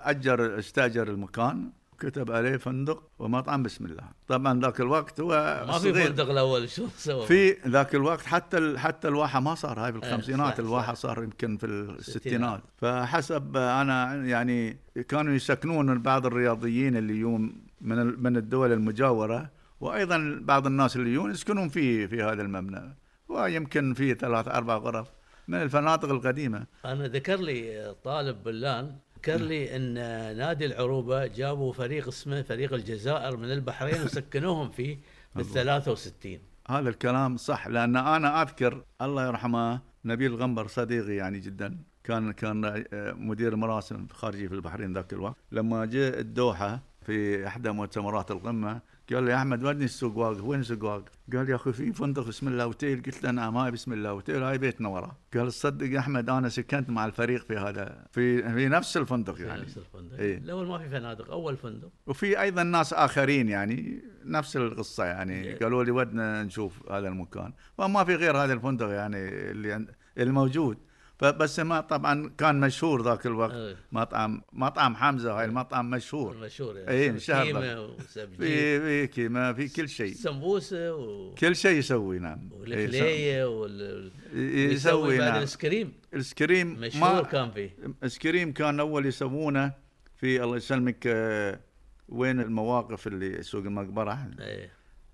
أجر 0.00 0.58
استأجر 0.58 1.08
المكان 1.08 1.70
كتب 1.98 2.30
عليه 2.32 2.56
فندق 2.56 3.02
ومطعم 3.18 3.62
بسم 3.62 3.84
الله 3.86 4.04
طبعا 4.28 4.60
ذاك 4.60 4.80
الوقت 4.80 5.20
هو 5.20 5.64
ما 5.68 5.78
في. 5.78 5.92
فندق 5.94 6.30
الأول 6.30 6.68
شو 6.68 6.86
سوى 6.96 7.26
في 7.26 7.56
ذاك 7.68 7.94
الوقت 7.94 8.20
حتى 8.26 8.58
ال- 8.58 8.78
حتى 8.78 9.08
الواحة 9.08 9.40
ما 9.40 9.54
صار 9.54 9.80
هاي 9.80 9.92
بالخمسينات. 9.92 10.60
الواحة 10.60 10.94
صار 10.94 11.22
يمكن 11.22 11.56
في 11.56 11.66
الستينات. 11.66 12.60
فحسب 12.76 13.56
أنا 13.56 14.14
يعني 14.14 14.76
كانوا 15.08 15.32
يسكنون 15.34 15.98
بعض 16.02 16.26
الرياضيين 16.26 16.96
اللي 16.96 17.16
يجون 17.16 17.52
من 17.80 17.98
ال- 17.98 18.22
من 18.22 18.36
الدول 18.36 18.72
المجاورة 18.72 19.50
وأيضا 19.80 20.38
بعض 20.42 20.66
الناس 20.66 20.96
اللي 20.96 21.10
يجون 21.10 21.30
يسكنون 21.30 21.68
في 21.68 22.08
في 22.08 22.22
هذا 22.22 22.42
المبنى 22.42 22.96
ويمكن 23.28 23.94
في 23.94 24.14
ثلاث 24.14 24.48
أربع 24.48 24.76
غرف 24.76 25.08
من 25.48 25.62
الفنادق 25.62 26.10
القديمة. 26.10 26.66
أنا 26.84 27.08
ذكر 27.08 27.40
لي 27.40 27.94
طالب 28.04 28.42
بلان 28.44 28.96
ذكر 29.18 29.36
لي 29.36 29.76
إن 29.76 29.94
نادي 30.36 30.66
العروبة 30.66 31.26
جابوا 31.26 31.72
فريق 31.72 32.08
اسمه 32.08 32.42
فريق 32.42 32.74
الجزائر 32.74 33.36
من 33.36 33.52
البحرين 33.52 34.02
وسكنوهم 34.04 34.70
فيه 34.70 34.98
بال 35.34 35.44
63 35.44 36.38
هذا 36.68 36.88
الكلام 36.88 37.36
صح 37.36 37.66
لأن 37.66 37.96
أنا 37.96 38.42
أذكر 38.42 38.84
الله 39.02 39.26
يرحمه 39.26 39.80
نبيل 40.04 40.34
غنبر 40.34 40.66
صديقي 40.66 41.14
يعني 41.14 41.38
جدا. 41.38 41.78
كان 42.04 42.32
كان 42.32 42.84
آه، 42.92 43.12
مدير 43.12 43.56
مراسم 43.56 44.06
خارجي 44.12 44.48
في 44.48 44.54
البحرين 44.54 44.92
ذاك 44.92 45.12
الوقت. 45.12 45.36
لما 45.52 45.84
جاء 45.84 46.20
الدوحة 46.20 46.80
في 47.06 47.46
إحدى 47.46 47.70
مؤتمرات 47.70 48.30
القمة 48.30 48.80
قال 49.14 49.24
لي 49.24 49.30
يا 49.30 49.36
أحمد 49.36 49.64
ودني 49.64 49.84
السوق 49.84 50.16
واقف 50.16 50.44
وين 50.44 50.60
السوق 50.60 50.84
واقف؟ 50.84 51.12
قال 51.32 51.50
يا 51.50 51.54
أخي 51.54 51.72
في 51.72 51.92
فندق 51.92 52.28
بسم 52.28 52.48
الله 52.48 52.64
اوتيل 52.64 53.02
قلت 53.02 53.22
له 53.24 53.30
نعم 53.30 53.56
هاي 53.56 53.70
بسم 53.70 53.92
الله 53.92 54.10
اوتيل 54.10 54.42
هاي 54.42 54.58
بيتنا 54.58 54.88
وراه. 54.88 55.16
قال 55.34 55.48
تصدق 55.48 55.86
يا 55.86 55.98
أحمد 55.98 56.30
أنا 56.30 56.48
سكنت 56.48 56.90
مع 56.90 57.06
الفريق 57.06 57.44
في 57.44 57.56
هذا 57.56 58.06
في 58.10 58.52
في 58.54 58.68
نفس 58.68 58.96
الفندق 58.96 59.34
في 59.34 59.42
يعني. 59.42 59.62
نفس 59.62 59.78
الفندق. 59.78 60.18
إيه. 60.18 60.38
الأول 60.38 60.66
ما 60.66 60.78
في 60.78 60.88
فنادق 60.88 61.30
أول 61.30 61.56
فندق. 61.56 61.90
وفي 62.06 62.40
أيضا 62.40 62.62
ناس 62.62 62.92
آخرين 62.92 63.48
يعني 63.48 64.02
نفس 64.24 64.56
القصة 64.56 65.04
يعني. 65.04 65.32
إيه. 65.32 65.58
قالوا 65.58 65.84
لي 65.84 65.90
ودنا 65.90 66.42
نشوف 66.42 66.92
هذا 66.92 67.08
المكان. 67.08 67.52
وما 67.78 68.04
في 68.04 68.14
غير 68.14 68.36
هذا 68.36 68.52
الفندق 68.52 68.88
يعني 68.88 69.28
اللي 69.28 69.86
الموجود. 70.18 70.78
فبس 71.18 71.60
ما 71.60 71.80
طبعا 71.80 72.30
كان 72.38 72.60
مشهور 72.60 73.02
ذاك 73.02 73.26
الوقت. 73.26 73.52
إيه. 73.52 73.76
مطعم 73.92 74.42
مطعم 74.52 74.96
حمزة 74.96 75.38
هاي 75.38 75.44
المطعم 75.44 75.90
مشهور. 75.90 76.36
مشهور 76.36 76.76
إيه، 76.76 77.10
انشهر 77.10 77.44
كيمة 77.46 77.96
في 78.16 78.80
في 78.80 79.06
كيما 79.06 79.52
في 79.52 79.68
كل 79.68 79.88
شيء. 79.88 80.14
سمبوسة 80.14 80.94
و... 80.94 81.34
كل 81.34 81.56
شيء 81.56 81.78
يسوي 81.78 82.18
نعم. 82.18 82.50
إيه، 82.52 82.60
والكلية 82.60 83.60
وال... 83.60 84.10
يسوي 84.32 84.72
يسوي 84.72 85.18
بعد 85.18 85.28
نعم. 85.28 85.36
الايس 85.36 85.56
كريم 85.56 85.92
السكريم 86.14 86.80
مشهور 86.80 87.24
كان 87.24 87.50
فيه. 87.50 87.76
السكريم 88.02 88.52
كان 88.52 88.80
أول 88.80 89.06
يسوونه 89.06 89.72
في 90.16 90.44
الله 90.44 90.56
يسلمك 90.56 91.06
آه، 91.06 91.60
وين 92.08 92.40
المواقف 92.40 93.06
اللي 93.06 93.42
سوق 93.42 93.64
المقبرة؟ 93.64 94.30
إيه. 94.40 94.70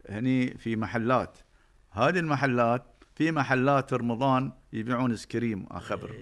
هني 0.09 0.59
في 0.59 0.77
محلات. 0.77 1.39
هذه 1.91 2.19
المحلات 2.19 2.98
في 3.19 3.33
محلات 3.33 3.95
رمضان 3.95 4.53
يبيعون 4.73 5.17
سكريم 5.17 5.67
اخبر 5.71 6.15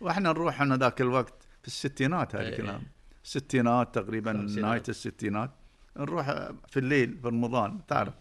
وإحنا 0.00 0.28
نروح 0.28 0.62
أنا 0.62 0.76
ذاك 0.76 1.00
الوقت 1.00 1.34
في 1.62 1.68
الستينات 1.68 2.34
هذا 2.36 2.44
إيه. 2.44 2.48
الكلام 2.48 2.82
الستينات 3.24 3.94
تقريبا. 3.94 4.32
نهاية 4.32 4.82
الستينات 4.88 5.50
نروح 5.96 6.26
في 6.68 6.76
الليل 6.76 7.18
في 7.22 7.28
رمضان 7.28 7.86
تعرف 7.86 8.14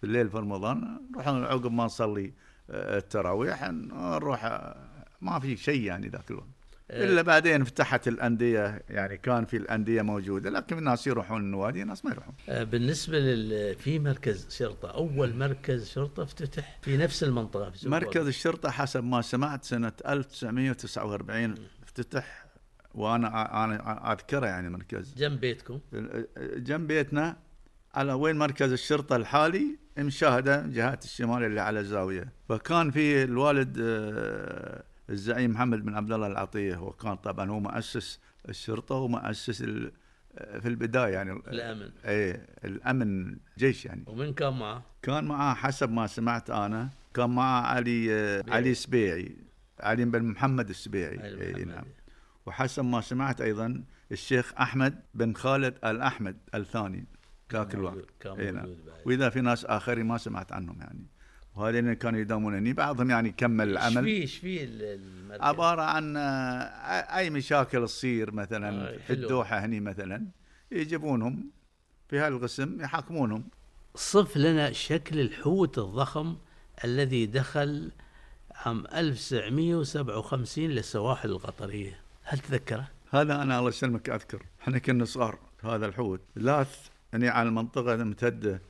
في 0.00 0.04
الليل 0.04 0.30
في 0.30 0.36
رمضان 0.38 1.00
نروح 1.10 1.28
عقب 1.28 1.72
ما 1.72 1.84
نصلي 1.84 2.32
آه، 2.70 2.98
التراويح 2.98 3.70
نروح 3.70 4.44
آه، 4.44 5.06
ما 5.20 5.38
في 5.38 5.56
شيء 5.56 5.82
يعني 5.82 6.08
ذاك 6.08 6.30
الوقت 6.30 6.46
إيه. 6.46 6.59
إلا 6.90 7.22
بعدين 7.22 7.64
فتحت 7.64 8.08
الأندية 8.08 8.82
يعني 8.90 9.16
كان 9.16 9.44
في 9.44 9.56
الأندية 9.56 10.02
موجودة 10.02 10.50
لكن 10.50 10.78
الناس 10.78 11.06
يروحون 11.06 11.40
النوادي 11.40 11.82
الناس 11.82 12.04
ما 12.04 12.10
يروحون. 12.10 12.34
آه، 12.48 12.62
بالنسبة 12.64 13.18
لل 13.18 13.74
في 13.74 13.98
مركز 13.98 14.46
شرطة 14.58 14.90
أول 14.90 15.34
مركز 15.36 15.88
شرطة 15.88 16.22
افتتح 16.22 16.78
في 16.82 16.96
نفس 16.96 17.24
المنطقة 17.24 17.70
في 17.70 17.88
مركز 17.88 18.26
الشرطة 18.26 18.70
حسب 18.70 19.04
ما 19.04 19.22
سمعت 19.22 19.64
سنة 19.64 19.92
1949 20.06 21.54
افتتح 21.82 22.46
وأنا 22.94 23.64
أنا 23.64 24.12
أذكره 24.12 24.46
يعني 24.46 24.70
مركز. 24.70 25.14
جنب 25.16 25.40
بيتكم. 25.40 25.80
جنب 26.56 26.86
بيتنا 26.88 27.36
على 27.94 28.12
وين 28.12 28.36
مركز 28.38 28.72
الشرطة 28.72 29.16
الحالي؟ 29.16 29.78
مشاهدة 29.98 30.66
جهات 30.66 31.04
الشمال 31.04 31.44
اللي 31.44 31.60
على 31.60 31.80
الزاوية. 31.80 32.32
فكان 32.48 32.90
في 32.90 33.24
الوالد 33.24 33.76
آه، 33.80 34.82
الزعيم 35.10 35.50
محمد 35.50 35.84
بن 35.84 35.94
عبد 35.94 36.12
الله 36.12 36.26
العطية 36.26 36.74
هو 36.76 36.90
كان 36.92 37.14
طبعا 37.16 37.50
هو 37.50 37.60
مؤسس 37.60 38.20
الشرطة 38.48 38.94
ومؤسس 38.94 39.62
ال- 39.62 39.92
في 40.60 40.68
البداية 40.68 41.12
يعني 41.12 41.32
الأمن 41.32 41.90
إيه 42.04 42.46
الأمن 42.64 43.36
جيش 43.58 43.84
يعني 43.86 44.04
ومن 44.06 44.32
كان 44.34 44.58
معه؟ 44.58 44.82
كان 45.02 45.24
معاه 45.24 45.54
حسب 45.54 45.90
ما 45.90 46.06
سمعت 46.06 46.50
أنا 46.50 46.90
كان 47.14 47.30
معاه 47.30 47.62
علي 47.62 48.06
سبيعي. 48.06 48.56
علي 48.56 48.74
سبيعي 48.74 49.36
علي 49.80 50.04
بن 50.04 50.22
محمد 50.24 50.68
السبيعي 50.68 51.24
اي. 51.56 51.64
نعم 51.64 51.84
وحسب 52.46 52.84
ما 52.84 53.00
سمعت 53.00 53.40
أيضا 53.40 53.84
الشيخ 54.12 54.52
أحمد 54.60 55.00
بن 55.14 55.34
خالد 55.34 55.74
الأحمد 55.84 56.36
الثاني 56.54 57.04
ذاك 57.52 57.68
كان 57.68 57.80
الوقت 57.80 57.94
موجود- 57.94 58.10
كان 58.20 58.40
إي 58.40 58.50
نعم. 58.50 58.62
موجود 58.66 58.84
بعد. 58.86 59.00
وإذا 59.06 59.28
في 59.28 59.40
ناس 59.40 59.64
آخرين 59.64 60.06
ما 60.06 60.18
سمعت 60.18 60.52
عنهم 60.52 60.80
يعني 60.80 61.06
وهذين 61.56 61.92
كانوا 61.92 62.20
يداومون 62.20 62.54
هني 62.54 62.72
بعضهم 62.72 63.10
يعني 63.10 63.30
كمل 63.30 63.68
إيش 63.68 63.76
العمل. 63.92 64.04
فيه 64.04 64.20
إيش 64.22 64.36
فيه 64.36 64.64
ال- 64.64 64.82
المركز؟ 64.82 65.42
عبارة 65.42 65.82
عن 65.82 66.16
آه، 66.16 66.22
أي 67.18 67.30
مشاكل 67.30 67.84
تصير 67.86 68.30
مثلا 68.32 68.94
آه، 68.94 68.96
في. 68.96 69.12
الدوحة 69.12 69.58
هني 69.64 69.80
مثلا 69.80 70.26
يجيبونهم 70.72 71.50
في 72.08 72.18
هالقسم 72.18 72.80
يحاكمونهم. 72.80 73.44
صف 73.94 74.36
لنا 74.36 74.72
شكل 74.72 75.20
الحوت 75.20 75.78
الضخم 75.78 76.36
الذي 76.84 77.26
دخل 77.26 77.92
عام 78.54 78.84
1957 78.94 80.64
للسواحل 80.70 81.30
القطرية. 81.30 82.00
هل 82.22 82.38
تذكره؟ 82.38 82.88
هذا 83.10 83.42
أنا 83.42 83.58
الله 83.58 83.68
يسلمك 83.68 84.10
أذكر. 84.10 84.42
إحنا 84.62 84.78
كنا 84.78 85.04
صغار 85.04 85.38
هذا 85.64 85.86
الحوت. 85.86 86.20
لاث 86.36 86.76
يعني 87.12 87.28
على 87.28 87.48
المنطقة 87.48 87.94
الممتده 87.94 88.62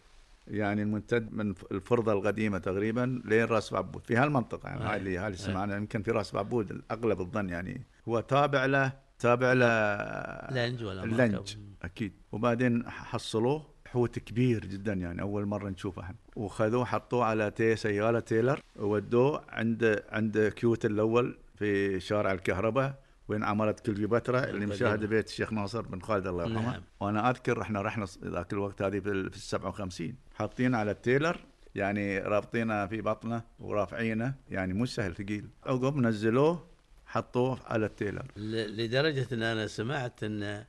يعني 0.51 0.83
الممتد 0.83 1.33
من 1.33 1.55
الفرضة 1.73 2.13
القديمة 2.13 2.59
تقريبا 2.59 3.23
لين 3.25 3.45
راس 3.45 3.73
بعبود 3.73 4.07
في 4.07 4.17
هالمنطقة 4.17 4.69
يعني 4.69 4.85
هاي 4.85 4.97
اللي 4.97 5.19
هاي 5.19 5.27
اللي 5.27 5.39
سمعنا 5.39 5.77
يمكن 5.77 6.03
في 6.03 6.11
راس 6.11 6.33
بعبود 6.33 6.83
اغلب 6.91 7.21
الظن 7.21 7.49
يعني 7.49 7.87
هو 8.09 8.21
تابع 8.21 8.67
له 8.67 8.93
تابع 9.19 9.53
له 9.53 10.67
لنج 10.67 10.85
ولا 10.85 11.05
اللنج؟ 11.05 11.57
أكيد. 11.83 12.13
وبعدين 12.33 12.91
حصلوه 12.91 13.67
حوت 13.87 14.19
كبير 14.19 14.65
جدا 14.65 14.93
يعني 14.93 15.23
أول 15.23 15.47
مرة 15.47 15.69
نشوفه 15.69 16.03
إحنا. 16.03 16.17
وخذوه 16.37 16.85
حطوه 16.85 17.25
على 17.25 17.51
تي 17.51 17.77
سيارة 17.77 18.21
trailer 18.21 18.61
وودوه 18.77 19.43
عند 19.49 20.03
عند 20.09 20.53
كيوتل 20.57 20.85
الأول 20.85 21.39
في 21.55 22.01
شارع 22.01 22.33
الكهرباء 22.33 23.03
وين 23.29 23.45
عملت 23.45 23.81
كليوباترا 23.87 24.39
اللي 24.39 24.51
القديمة. 24.51 24.75
مشاهده 24.75 25.07
بيت 25.07 25.29
الشيخ 25.29 25.53
ناصر 25.53 25.83
بن 25.83 26.01
خالد 26.01 26.27
الله 26.27 26.45
يرحمه. 26.45 26.71
نعم. 26.71 26.83
وأنا 27.01 27.31
أذكر 27.31 27.63
إحنا 27.63 27.83
رحنا 27.83 28.07
ذاك 28.25 28.53
الوقت 28.53 28.83
هذه 28.83 29.01
في 29.01 29.11
ال 29.11 29.35
57 29.35 30.15
حاطين 30.41 30.75
على 30.75 30.91
التيلر 30.91 31.37
يعني 31.75 32.19
رابطينه 32.19 32.87
في 32.87 33.01
بطنه 33.01 33.43
ورافعينه 33.61 34.35
يعني 34.51 34.75
مش 34.75 34.95
سهل 34.95 35.15
ثقيل. 35.15 35.49
عقب 35.67 35.97
نزلوه 35.97 36.67
حطوه 37.07 37.59
على 37.67 37.87
التيلر. 37.87 38.27
ل- 38.37 38.77
لدرجة 38.85 39.27
إن 39.33 39.43
أنا 39.43 39.67
سمعت 39.67 40.25
إن 40.25 40.65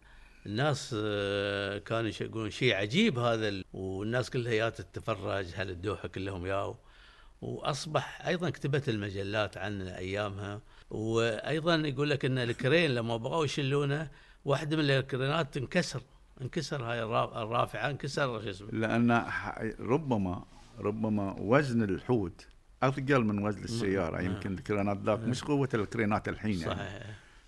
الناس 0.46 0.96
آه، 1.00 1.78
كانوا 1.78 2.12
يقولون 2.22 2.50
شيء 2.50 2.76
عجيب 2.76 3.20
هذا 3.20 3.48
ال- 3.48 3.66
والناس 3.74 4.30
كلها 4.30 4.54
جات 4.54 4.82
تتفرج 4.82 5.46
هل 5.56 5.70
الدوحة 5.70 6.08
كلهم 6.08 6.46
ياو؟ 6.46 6.76
وأصبح 7.42 8.26
أيضا 8.28 8.50
كتبت 8.50 8.90
المجلات 8.90 9.58
عن 9.58 9.82
أيامها. 9.82 10.62
وأيضا 10.90 11.76
يقول 11.76 12.10
لك 12.10 12.26
إن 12.26 12.38
ال 12.38 12.47
crane 12.47 12.92
لما 12.96 13.18
بغوا 13.18 13.46
يشلونه 13.46 14.10
واحدة 14.46 14.78
من 14.78 14.90
الكرينات 14.90 15.58
انكسر 15.58 16.02
انكسر 16.42 16.84
هاي 16.84 17.04
الرا- 17.04 17.44
الرافعة 17.44 17.90
انكسر 17.90 18.42
شو 18.42 18.50
اسمه؟ 18.50 18.68
لأن 18.72 19.26
ربما 19.80 20.44
ربما 20.80 21.36
وزن 21.40 21.84
الحوت 21.84 22.48
أثقل 22.84 23.24
من 23.24 23.46
وزن 23.46 23.64
السيارة. 23.64 24.22
يمكن 24.22 24.54
الكرينات 24.54 24.98
ذاك 25.06 25.20
مش 25.20 25.44
قوة 25.44 25.70
الكرينات 25.74 26.30
الحين 26.30 26.60
يعني. 26.60 26.74
صحيح. 26.76 27.04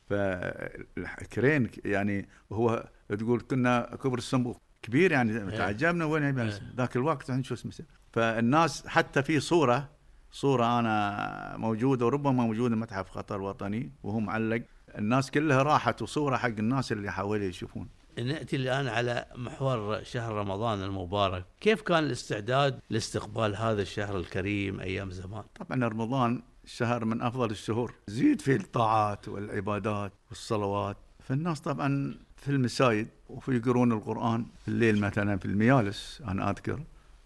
فال 0.10 0.55
crane 0.55 1.70
يعني 1.86 2.28
هو 2.52 2.90
تقول 3.20 3.42
كنا 3.42 3.96
كبر 4.04 4.18
الصنبوق 4.18 4.62
كبير 4.82 5.12
يعني. 5.12 5.52
تعجبنا 5.52 6.06
وين 6.06 6.24
يبي 6.24 6.52
ذاك 6.78 6.96
الوقت 6.96 7.30
يعني 7.30 7.44
شو 7.44 7.54
اسمه؟ 7.54 7.74
فالناس 8.12 8.88
حتى 8.88 9.24
في 9.24 9.40
صورة 9.40 9.90
صورة 10.32 10.80
أنا 10.80 11.58
موجودة 11.58 12.06
وربما 12.06 12.32
موجودة 12.32 12.76
متحف 12.76 13.12
قطر 13.18 13.36
الوطني 13.36 13.92
وهو 14.04 14.20
معلق. 14.20 14.62
الناس 14.98 15.32
كلها 15.32 15.64
راحت 15.64 16.02
وصورة 16.02 16.38
حق 16.38 16.48
الناس 16.48 16.92
اللي 16.92 17.12
حواليه 17.12 17.48
يشوفون. 17.50 17.88
نأتي 18.20 18.56
الآن 18.56 18.88
على 18.88 19.26
محور 19.36 20.04
شهر 20.04 20.34
رمضان 20.34 20.84
المبارك، 20.84 21.46
كيف 21.62 21.82
كان 21.82 22.04
الاستعداد 22.04 22.80
لاستقبال 22.90 23.56
هذا 23.56 23.82
الشهر 23.82 24.18
الكريم 24.18 24.80
أيام 24.80 25.12
زمان؟ 25.12 25.44
طبعا 25.60 25.88
رمضان 25.88 26.42
شهر 26.66 27.06
من 27.06 27.22
أفضل 27.22 27.52
الشهور. 27.52 27.94
زيد 28.08 28.42
في 28.42 28.56
الطاعات 28.56 29.28
والعبادات 29.28 30.12
والصلوات. 30.30 30.98
فالناس 31.20 31.60
طبعا 31.60 32.16
في 32.38 32.50
المساجد 32.50 33.08
وفي 33.30 33.56
يقرون 33.56 33.92
القرآن. 33.92 34.46
في 34.62 34.68
الليل 34.68 35.02
مثلا 35.02 35.38
في 35.38 35.46
الميالس 35.46 36.22
أنا 36.28 36.50
أذكر 36.50 36.84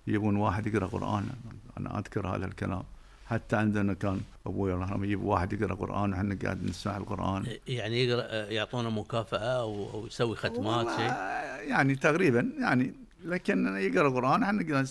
يبون 0.08 0.36
واحد 0.36 0.68
يقرأ 0.68 0.88
قرآن 0.88 1.30
أنا 1.78 2.00
أذكر 2.00 2.28
هذا 2.28 2.46
الكلام. 2.46 2.84
حتى 3.28 3.56
عندنا 3.56 3.94
كان 3.94 4.22
أبوي 4.46 4.74
الله 4.74 4.86
يرحمه 4.86 5.06
يجيب 5.06 5.24
واحد 5.24 5.54
يقرأ 5.54 5.76
قرآن 5.76 6.14
وحنا 6.14 6.38
قاعد 6.44 6.64
نسمع 6.64 6.98
القرآن. 6.98 7.46
يعني 7.68 8.04
يقرأ 8.04 8.52
يعطونا 8.52 8.90
مكافأة 8.90 9.62
أو 9.62 9.90
أو 9.94 10.08
يسوي 10.08 10.36
ختمات 10.36 10.88
شيء؟ 10.88 11.12
يعني 11.70 11.96
تقريبا 11.96 12.52
يعني 12.60 12.94
لكن 13.26 13.78
يقرأ 13.78 14.08
القران 14.08 14.44
إحنا 14.44 14.82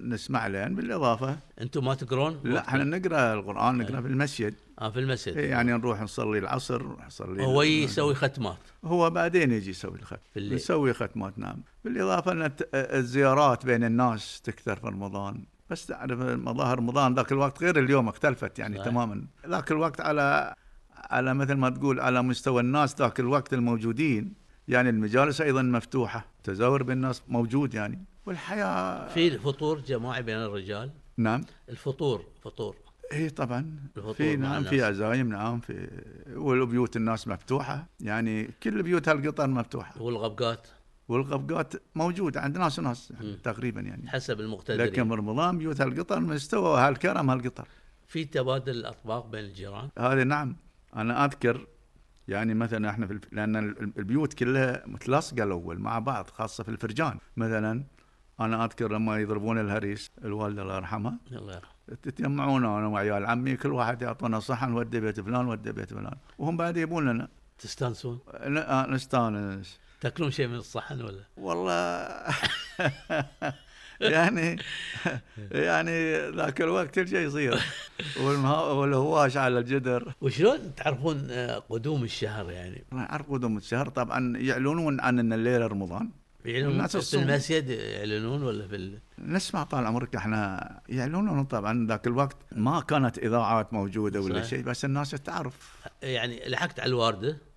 نسمع 0.00 0.46
له 0.46 0.68
بالإضافة. 0.68 1.36
أنتم 1.60 1.84
ما 1.84 1.94
تقرون؟ 1.94 2.40
لا 2.44 2.68
إحنا 2.68 2.84
نقرأ 2.84 3.34
القرآن 3.34 3.78
نقرأ 3.78 4.00
في 4.00 4.06
المسجد. 4.06 4.54
آه 4.80 4.90
في 4.90 4.98
المسجد. 4.98 5.36
إيه 5.36 5.50
يعني 5.50 5.72
نروح 5.72 6.00
نصلي 6.00 6.38
العصر 6.38 6.82
نصلي 7.06 7.44
هو 7.44 7.62
يسوي 7.62 8.14
ختمات 8.14 8.58
هو 8.84 9.10
بعدين 9.10 9.52
يجي 9.52 9.70
يسوي 9.70 9.98
الختم 9.98 10.16
في 10.32 10.38
الليل. 10.38 10.52
يسوي 10.52 10.92
ختمات 10.92 11.38
نعم. 11.38 11.56
بالإضافة 11.84 12.32
ان 12.32 12.50
الزيارات 12.74 13.66
بين 13.66 13.84
الناس 13.84 14.40
تكثر 14.40 14.76
في 14.76 14.86
رمضان. 14.86 15.44
بس 15.70 15.86
تعرف 15.86 16.20
مظاهر 16.20 16.78
رمضان 16.78 17.14
ذاك 17.14 17.32
الوقت 17.32 17.62
غير 17.62 17.78
اليوم 17.78 18.08
اختلفت 18.08 18.58
يعني 18.58 18.76
صحيح. 18.76 18.88
تماما. 18.88 19.24
ذاك 19.46 19.72
الوقت 19.72 20.00
على 20.00 20.54
على 20.96 21.34
مثل 21.34 21.54
ما 21.54 21.70
تقول 21.70 22.00
على 22.00 22.22
مستوى 22.22 22.60
الناس 22.60 22.96
ذاك 22.96 23.20
الوقت 23.20 23.54
الموجودين 23.54 24.32
يعني 24.68 24.90
المجالس 24.90 25.40
أيضا 25.40 25.62
مفتوحة 25.62 26.26
تزاور 26.44 26.82
بين 26.82 26.96
الناس 26.96 27.22
موجود 27.28 27.74
يعني. 27.74 28.04
والحياة 28.26 29.08
في 29.08 29.38
فطور 29.38 29.80
جماعي 29.80 30.22
بين 30.22 30.36
الرجال؟ 30.36 30.90
نعم. 31.16 31.40
الفطور 31.68 32.24
فطور. 32.42 32.76
اي 33.12 33.30
طبعا. 33.30 33.78
الفطور 33.96 34.14
في 34.14 34.36
نعم. 34.36 34.64
في 34.64 34.82
عزايم 34.82 35.28
نعم 35.28 35.60
في 35.60 35.88
والبيوت 36.36 36.96
الناس 36.96 37.28
مفتوحة 37.28 37.86
يعني 38.00 38.50
كل 38.62 38.82
بيوت 38.82 39.08
هالقطر 39.08 39.46
مفتوحة. 39.46 40.02
والغبقات؟ 40.02 40.68
والغبقات 41.10 41.74
موجود 41.94 42.36
عند 42.36 42.58
ناس 42.58 42.78
وناس. 42.78 43.12
تقريبا 43.42 43.80
يعني. 43.80 44.10
حسب 44.10 44.40
المقتدرين. 44.40 44.86
لكن 44.86 45.08
برمضان 45.08 45.58
بيوت 45.58 45.80
هالقطر 45.80 46.20
مستوى 46.20 46.80
هالكرم 46.80 47.30
هالقطر. 47.30 47.68
في 48.08 48.24
تبادل 48.24 48.72
الأطباق 48.72 49.26
بين 49.26 49.44
الجيران؟ 49.44 49.88
هذه 49.98 50.22
نعم. 50.22 50.56
أنا 50.96 51.24
أذكر 51.24 51.66
يعني 52.28 52.54
مثلا 52.54 52.90
إحنا 52.90 53.06
في 53.06 53.12
الف... 53.12 53.22
لأن 53.32 53.56
ال- 53.56 53.92
البيوت 53.98 54.34
كلها 54.34 54.82
متلاصقه 54.86 55.42
الأول 55.44 55.78
مع 55.78 55.98
بعض 55.98 56.30
خاصة 56.30 56.64
في 56.64 56.70
الفرجان. 56.70 57.18
مثلا 57.36 57.84
أنا 58.40 58.64
أذكر 58.64 58.92
لما 58.92 59.18
يضربون 59.18 59.58
الهريس 59.58 60.10
الوالده 60.24 60.62
الله 60.62 60.76
يرحمها 60.76 61.18
الله 61.32 61.54
يرحمه. 61.54 61.74
تتجمعون 62.02 62.64
أنا 62.64 62.86
وعيال 62.86 63.26
عمي 63.26 63.56
كل 63.56 63.72
واحد 63.72 64.02
يعطونا 64.02 64.40
صحن 64.40 64.72
ودي 64.72 65.00
بيت 65.00 65.20
فلان 65.20 65.46
ودي 65.46 65.72
بيت 65.72 65.94
فلان. 65.94 66.16
وهم 66.38 66.56
بعد 66.56 66.76
يبون 66.76 67.08
لنا. 67.08 67.28
تستانسون؟ 67.58 68.18
آه، 68.28 68.86
نستانس. 68.86 69.78
تاكلون 70.00 70.30
شيء 70.30 70.46
من 70.46 70.56
الصحن 70.56 71.02
ولا؟ 71.02 71.24
والله 71.36 72.08
يعني 74.00 74.56
يعني 75.68 76.16
ذاك 76.30 76.60
الوقت 76.60 76.94
كل 76.94 77.08
شيء 77.08 77.18
يصير. 77.18 77.60
والهواش 78.24 79.36
على 79.36 79.58
الجدر. 79.58 80.14
وشلون 80.20 80.74
تعرفون 80.74 81.28
آه، 81.30 81.58
قدوم 81.58 82.04
الشهر 82.04 82.50
يعني؟ 82.50 82.84
نعرف 82.92 83.30
قدوم 83.30 83.56
الشهر. 83.56 83.88
طبعا 83.88 84.36
يعلنون 84.38 85.00
عن 85.00 85.18
إن 85.18 85.32
الليلة 85.32 85.66
رمضان. 85.66 86.10
يعلنون؟ 86.44 86.72
الناس 86.72 86.90
في 86.90 86.98
الصوم. 86.98 87.22
المسجد 87.22 87.68
يعلنون 87.68 88.42
ولا 88.42 88.68
في 88.68 88.76
ال... 88.76 88.98
نسمع 89.18 89.62
طال 89.62 89.86
عمرك 89.86 90.16
إحنا 90.16 90.80
يعلنون. 90.88 91.44
طبعا 91.44 91.86
ذاك 91.86 92.06
الوقت 92.06 92.36
ما 92.52 92.80
كانت 92.80 93.18
إذاعات 93.18 93.72
موجودة 93.72 94.20
ولا. 94.20 94.42
شيء 94.42 94.62
بس 94.62 94.84
الناس 94.84 95.10
تعرف. 95.10 95.76
يعني 96.02 96.48
لحقت 96.48 96.80
على 96.80 96.88
الواردة؟ 96.88 97.49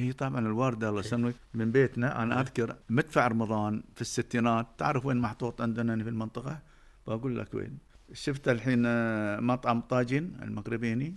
هي 0.00 0.12
طبعا 0.12 0.38
الوارده 0.38 0.88
الله 0.88 1.00
يسلمك 1.00 1.34
من 1.54 1.72
بيتنا. 1.72 2.22
أنا 2.22 2.40
أذكر 2.40 2.76
مدفع 2.90 3.26
رمضان 3.26 3.82
في 3.94 4.00
الستينات. 4.00 4.66
تعرف 4.78 5.06
وين 5.06 5.16
محطوط 5.16 5.60
عندنا 5.60 6.04
في 6.04 6.08
المنطقة؟ 6.08 6.58
بقول 7.06 7.38
لك 7.38 7.54
وين. 7.54 7.78
شفت 8.12 8.48
الحين 8.48 8.82
آه، 8.86 9.40
مطعم 9.40 9.80
طاجين 9.80 10.36
المغربيني. 10.42 11.14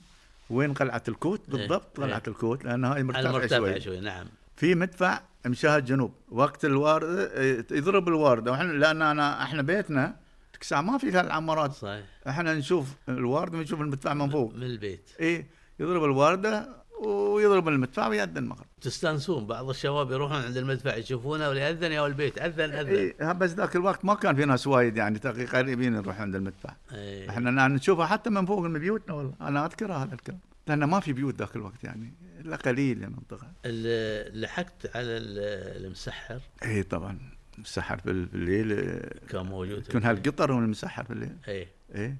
وين 0.50 0.74
قلعة 0.74 1.04
الكوت؟ 1.08 1.42
إيه، 1.50 1.58
بالضبط 1.58 2.00
إيه. 2.00 2.06
قلعة 2.06 2.24
الكوت 2.28 2.66
لأن 2.66 2.86
هاي 2.86 2.92
على 2.94 3.04
مرتفعة 3.04 3.30
المرتفع 3.30 3.58
شوي. 3.58 3.82
شوي 3.82 4.00
نعم. 4.00 4.26
في 4.56 4.76
مدفع 4.76 5.22
مشاهد 5.46 5.80
الجنوب 5.80 6.14
وقت 6.32 6.66
الوارده 6.66 7.24
آه، 7.34 7.66
يضرب 7.72 8.08
الوارده 8.08 8.52
وإحنا 8.52 8.72
لأن 8.72 9.02
انا 9.02 9.44
إحنا 9.44 9.62
بيتنا 9.62 10.16
تكسع 10.54 10.82
ما 10.82 10.98
في 10.98 11.12
هالعمارات 11.12 11.72
صحيح. 11.72 12.06
إحنا 12.28 12.54
نشوف 12.54 12.94
الوارده 13.10 13.58
ونشوف 13.58 13.82
المدفع 13.82 14.14
من 14.14 14.30
فوق. 14.30 14.56
من 14.56 14.64
البيت. 14.64 15.10
إيه 15.20 15.48
يضرب 15.80 16.04
الوارده 16.04 16.84
ويضرب 17.06 17.68
المدفع 17.68 18.08
ويأذن 18.08 18.38
المغرب. 18.38 18.66
تستانسون 18.84 19.46
بعض 19.48 19.70
الشباب 19.70 20.12
يروحون 20.12 20.38
عند 20.42 20.58
المدفع 20.58 20.96
يشوفونه 20.96 21.50
ولا 21.50 21.60
يأذن 21.68 21.92
يا 21.92 22.08
البيت 22.08 22.38
أذن 22.38 22.72
أذن. 22.74 22.90
إيه 23.22 23.32
بس 23.32 23.50
ذاك 23.54 23.76
الوقت 23.76 24.06
ما 24.06 24.14
كان 24.16 24.36
في 24.36 24.46
ناس 24.46 24.68
وايد 24.68 24.98
يعني 24.98 25.20
قريبين 25.54 25.94
نروح 25.94 26.22
عند 26.22 26.36
المدفع. 26.36 26.76
إيه. 26.94 27.30
إحنا 27.30 27.68
نشوفها 27.68 28.06
حتى 28.06 28.30
من 28.30 28.46
فوق 28.46 28.60
من 28.60 28.80
بيوتنا 28.80 29.14
والله. 29.16 29.34
أنا 29.42 29.66
أذكر 29.66 29.94
هذا 29.94 30.14
الكلام. 30.14 30.40
لأن 30.68 30.84
ما 30.84 31.00
في 31.00 31.14
بيوت 31.14 31.36
ذاك 31.40 31.56
الوقت 31.56 31.84
يعني 31.84 32.14
إلا 32.40 32.56
قليل 32.56 33.02
يا 33.04 33.08
منطقة. 33.08 33.48
ال- 33.66 34.42
لحقت 34.42 34.96
على 34.96 35.18
ال- 35.18 35.84
المسحر؟ 35.86 36.40
اي 36.66 36.84
طبعا. 36.84 37.18
مسحر 37.58 37.98
في 37.98 38.12
ال- 38.12 38.28
في 38.28 38.36
الليل 38.36 38.72
إيه، 38.72 39.10
كان 39.30 39.46
موجود. 39.46 39.84
يكون 39.90 40.04
هالقطر 40.04 40.52
والمسحر 40.52 41.04
في 41.04 41.14
الليل. 41.14 41.36
إيه. 41.48 41.68
إيه. 41.96 42.18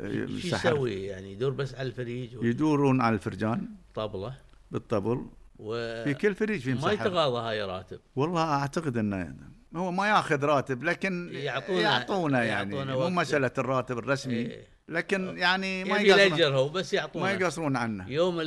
إيه، 0.00 0.26
شو. 0.26 0.56
يسوي 0.56 1.06
يعني 1.06 1.32
يدور 1.32 1.50
بس 1.50 1.74
على 1.74 1.88
الفريج 1.88 2.30
يدورون 2.42 3.00
على 3.00 3.14
الفرجان. 3.14 3.68
والطبلة 3.96 4.34
بالطبل. 4.70 5.26
و 5.60 6.04
في 6.04 6.14
كل 6.14 6.34
فريج 6.34 6.60
في 6.60 6.74
ما 6.74 6.92
يتقاضى 6.92 7.48
هاي 7.48 7.62
راتب. 7.62 8.00
والله 8.16 8.44
أعتقد 8.44 8.96
إنه 8.96 9.49
هو 9.76 9.90
ما 9.90 10.08
ياخذ 10.08 10.44
راتب 10.44 10.84
لكن 10.84 11.30
يعطونا- 11.32 11.80
يعطونا 11.80 12.44
يعني. 12.44 12.84
مو. 12.84 13.10
مسألة 13.10 13.50
الراتب 13.58 13.98
الرسمي 13.98 14.34
إيه. 14.34 14.66
لكن 14.88 15.38
يعني 15.38 15.84
ما 15.84 15.98
يقصرون. 15.98 16.54
هو 16.54 16.68
بس 16.68 16.94
ما 16.94 17.00
يعطونه 17.00 17.30
يقصرون 17.30 17.76
عنه. 17.76 18.10
يوم 18.10 18.40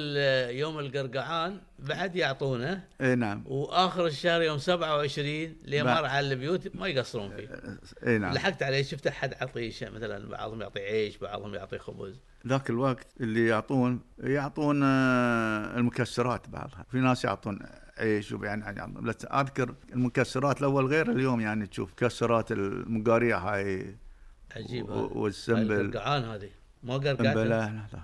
يوم 0.50 0.80
القرقعان 0.80 1.58
بعد 1.80 2.16
يعطونه 2.16 2.84
اي 3.02 3.16
نعم. 3.16 3.44
وآخر 3.46 4.06
الشهر 4.06 4.42
يوم 4.42 4.58
27 4.58 5.56
لين 5.66 5.84
بعد. 5.84 5.98
مر 5.98 6.06
على 6.06 6.34
البيوت 6.34 6.76
ما 6.76 6.88
يقصرون 6.88 7.36
فيه. 7.36 7.50
اي 8.08 8.18
نعم. 8.18 8.34
لحقت 8.34 8.64
عليه 8.64 8.84
شفت 8.84 9.08
أحد 9.08 9.34
يعطي 9.42 9.90
مثلا 9.90 10.30
بعضهم 10.30 10.62
يعطي 10.62 10.80
عيش 10.80 11.18
بعضهم 11.18 11.56
يعطي 11.56 11.78
خبز. 11.78 12.20
ذاك 12.48 12.70
الوقت 12.70 13.08
اللي 13.22 13.48
يعطون 13.48 14.00
يعطون 14.20 14.84
آه، 14.84 15.78
المكسرات 15.78 16.50
بعضها. 16.50 16.86
في 16.92 16.98
ناس 16.98 17.26
يعطون 17.26 17.60
عيش 17.98 18.32
ويعني 18.32 18.66
يعطون- 18.66 18.94
بس 19.02 19.26
أذكر 19.26 19.76
المكسرات 19.94 20.60
الأول 20.60 20.86
غير 20.86 21.12
اليوم 21.12 21.42
يعني 21.42 21.68
تشوف 21.68 21.92
مكسرات 21.92 22.52
المقاريع 22.52 23.38
هاي 23.38 23.96
عجيب 24.56 24.90
و- 24.90 24.94
هذا. 24.94 25.02
والسنبل. 25.18 25.82
القرقعان 25.82 26.24
هذه. 26.24 26.50
ما 26.84 26.94
قرقعت 26.98 27.38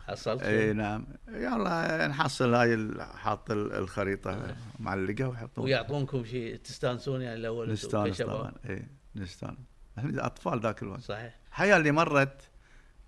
حصلت 0.07 0.43
إي؟ 0.43 0.73
نعم. 0.73 1.05
يلا 1.27 2.07
نحصل 2.07 2.53
هاي 2.53 2.89
حاط 3.15 3.51
ال- 3.51 3.73
الخريطة 3.73 4.55
معلقة 4.79 5.27
ويحطون. 5.27 5.63
ويعطونكم 5.63 6.23
شيء 6.25 6.55
تستانسون 6.55 7.21
يعني 7.21 7.35
الأول 7.35 7.71
نستانس؟ 7.71 8.21
طبعا. 8.21 8.51
إي 8.69 8.87
نستانس. 9.15 9.57
إحنا 9.97 10.25
أطفال 10.25 10.59
ذاك 10.59 10.83
الوقت. 10.83 11.01
صحيح. 11.01 11.35
الحياة 11.49 11.77
اللي 11.77 11.91
مرت 11.91 12.41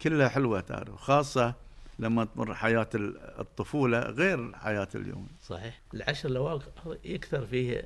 كلها 0.02 0.30
حلوة 0.30 0.60
تعرف 0.60 0.96
خاصه 0.96 1.56
لما 2.02 2.26
تمر 2.26 2.54
حياة 2.54 2.90
ال- 2.96 3.18
الطفولة 3.40 4.00
غير 4.00 4.56
حياة 4.56 4.88
اليوم. 4.96 5.28
صحيح. 5.42 5.82
العشر 5.94 6.30
الأواخر 6.30 6.98
يكثر 7.06 7.46
فيه 7.46 7.84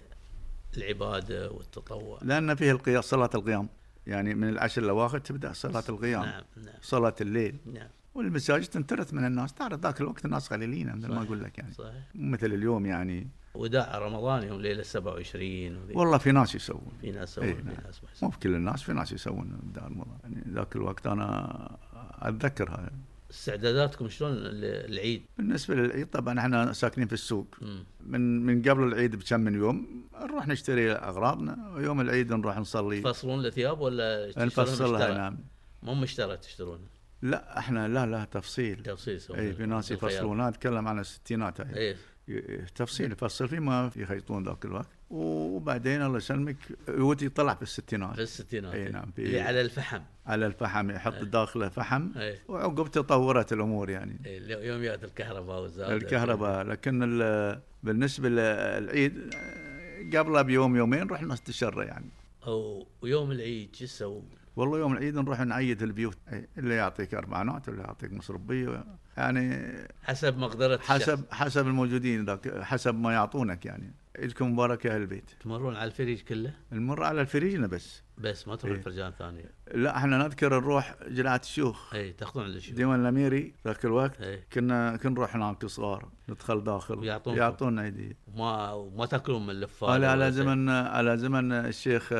العبادة 0.77 1.51
والتطوع. 1.51 2.19
لأن 2.21 2.55
فيه 2.55 2.71
القيام 2.71 3.01
صلاة 3.01 3.29
القيام. 3.35 3.69
يعني 4.07 4.35
من 4.35 4.49
العشر 4.49 4.83
الأواخر 4.83 5.19
تبدأ 5.19 5.53
صلاة 5.53 5.83
القيام. 5.89 6.23
نعم 6.23 6.43
نعم. 6.65 6.75
صلاة 6.81 7.15
الليل. 7.21 7.55
نعم. 7.73 7.87
والمساجد 8.15 8.65
تنترث 8.65 9.13
من 9.13 9.25
الناس. 9.25 9.53
تعرف 9.53 9.79
ذاك 9.79 10.01
الوقت 10.01 10.25
الناس 10.25 10.53
قليلين 10.53 10.95
مثل 10.95 11.07
ما. 11.07 11.21
أقول 11.23 11.43
لك 11.43 11.57
يعني. 11.57 11.73
صحيح. 11.73 12.03
مثل 12.15 12.45
اليوم 12.45 12.85
يعني. 12.85 13.27
وداع 13.55 13.97
رمضان 13.97 14.43
يوم 14.43 14.61
ليلة 14.61 14.83
27 14.83 15.75
وذي. 15.77 15.93
والله 15.95 16.17
في 16.17 16.31
ناس 16.31 16.55
يسوون. 16.55 16.91
في 17.01 17.11
ناس 17.11 17.31
يسوون 17.31 17.47
إيه، 17.47 17.53
في 17.55 17.61
نعم. 17.63 17.75
ناس 17.85 18.23
مو 18.23 18.29
في 18.29 18.39
كل 18.39 18.55
الناس 18.55 18.81
في 18.83 18.93
ناس 18.93 19.11
يسوون 19.11 19.59
دار 19.75 19.83
رمضان. 19.83 20.17
يعني 20.23 20.43
ذاك 20.53 20.75
الوقت 20.75 21.07
أنا 21.07 21.77
اتذكر 22.21 22.69
هذا 22.69 22.91
استعداداتكم 23.35 24.09
شلون 24.09 24.31
العيد؟ 24.35 25.25
بالنسبة 25.37 25.75
للعيد 25.75 26.07
طبعا 26.07 26.39
إحنا 26.39 26.73
ساكنين 26.73 27.07
في 27.07 27.13
السوق. 27.13 27.55
مم. 27.61 27.83
من 28.05 28.45
من 28.45 28.61
قبل 28.61 28.83
العيد 28.83 29.15
بكم 29.15 29.39
من 29.39 29.55
يوم 29.55 30.03
نروح 30.21 30.47
نشتري 30.47 30.91
أغراضنا 30.91 31.71
ويوم 31.75 32.01
العيد 32.01 32.33
نروح 32.33 32.57
نصلي. 32.57 33.01
تفصلون 33.01 33.45
الثياب 33.45 33.79
ولا 33.81 34.33
نفصلها؟ 34.37 35.13
نعم. 35.13 35.37
مو 35.83 35.93
مشترى 35.93 36.37
تشترون؟ 36.37 36.79
لا 37.21 37.59
إحنا 37.59 37.87
لا 37.87 38.05
لا 38.05 38.25
تفصيل. 38.25 38.83
تفصيل 38.83 39.19
اي 39.35 39.53
في 39.53 39.65
ناس. 39.65 39.91
يفصلون 39.91 40.41
اتكلم 40.41 40.87
عن 40.87 40.99
الستينات. 40.99 41.61
هاي 41.61 41.95
اي 42.29 42.65
تفصيل 42.75 43.11
يفصل 43.11 43.47
فيه 43.47 43.59
ما 43.59 43.91
يخيطون 43.95 44.43
ذاك 44.43 44.65
الوقت. 44.65 44.89
وبعدين 45.09 46.01
الله 46.01 46.17
يسلمك 46.17 46.55
يودي 46.89 47.25
يطلع 47.25 47.53
في 47.55 47.61
الستينات 47.61 48.15
في 48.15 48.21
الستينات 48.21 48.73
إي. 48.73 48.89
نعم 48.89 49.11
في 49.15 49.21
اللي 49.21 49.39
على 49.41 49.61
الفحم 49.61 50.01
على 50.25 50.45
الفحم 50.45 50.91
يحط 50.91 51.13
إيه. 51.13 51.23
داخله 51.23 51.69
فحم 51.69 52.09
إي 52.17 52.39
وعقب 52.47 52.87
تطورت 52.91 53.53
الأمور 53.53 53.89
يعني 53.89 54.19
إي. 54.25 54.67
يوم 54.67 54.81
الكهرباء 55.03 55.61
والزاد 55.61 55.91
الكهرباء 55.91 56.63
لكن 56.63 56.99
ال- 57.03 57.59
بالنسبة 57.83 58.29
للعيد 58.29 59.33
آه، 59.35 60.17
قبله 60.19 60.41
بيوم 60.41 60.75
يومين 60.75 61.07
رحنا 61.09 61.33
نستشره 61.33 61.83
يعني 61.83 62.09
أو 62.47 62.87
ويوم 63.01 63.31
العيد 63.31 63.75
شو 63.75 63.85
تسوون؟ 63.85 64.23
والله 64.55 64.79
يوم 64.79 64.93
العيد 64.93 65.15
نروح 65.15 65.39
نعيد 65.41 65.83
البيوت 65.83 66.17
اللي 66.57 66.75
يعطيك 66.75 67.13
اربعانات 67.13 67.67
واللي 67.69 67.83
يعطيك 67.83 68.13
مصربيه 68.13 68.83
يعني 69.17 69.73
حسب 70.03 70.37
مقدرة 70.37 70.75
الشخص. 70.75 70.89
حسب 70.91 71.23
حسب 71.31 71.67
الموجودين 71.67 72.25
ذاك 72.25 72.61
حسب 72.61 72.95
ما 72.95 73.13
يعطونك 73.13 73.65
يعني 73.65 73.93
عيدكم 74.19 74.53
مبارك 74.53 74.85
يا 74.85 74.95
أهل 74.95 75.01
البيت. 75.01 75.31
تمرون 75.39 75.75
على 75.75 75.87
الفريج 75.87 76.21
كله؟ 76.21 76.53
نمر 76.71 77.03
على 77.03 77.21
الفريجنا 77.21 77.67
بس. 77.67 78.03
بس 78.17 78.47
ما 78.47 78.55
تروح 78.55 78.77
إي. 78.77 78.83
فرجان 78.83 79.11
ثانية 79.11 79.51
لا 79.73 79.97
إحنا 79.97 80.17
نذكر 80.17 80.59
نروح 80.59 80.95
جلعة 81.07 81.41
الشيوخ. 81.43 81.93
إي 81.93 82.13
تأخذون 82.13 82.43
على 82.43 82.55
الشيوخ. 82.55 82.77
ديوان 82.77 83.01
الأميري 83.01 83.53
ذاك 83.65 83.85
الوقت. 83.85 84.21
إي. 84.21 84.43
كنا 84.53 84.97
كنا 84.97 85.11
نروح 85.11 85.35
هناك 85.35 85.65
صغار 85.65 86.09
ندخل 86.29 86.63
داخل. 86.63 86.99
ويعطونكم. 86.99 87.39
يعطونا 87.39 87.81
عيديه 87.81 88.17
ما 88.35 88.89
ما 88.95 89.05
تأكلون 89.05 89.43
من 89.43 89.49
اللفات 89.49 89.89
على 89.89 90.05
على. 90.05 90.31
زمن 90.31 90.69
على 90.69 91.17
زمن 91.17 91.51
الشيخ 91.51 92.13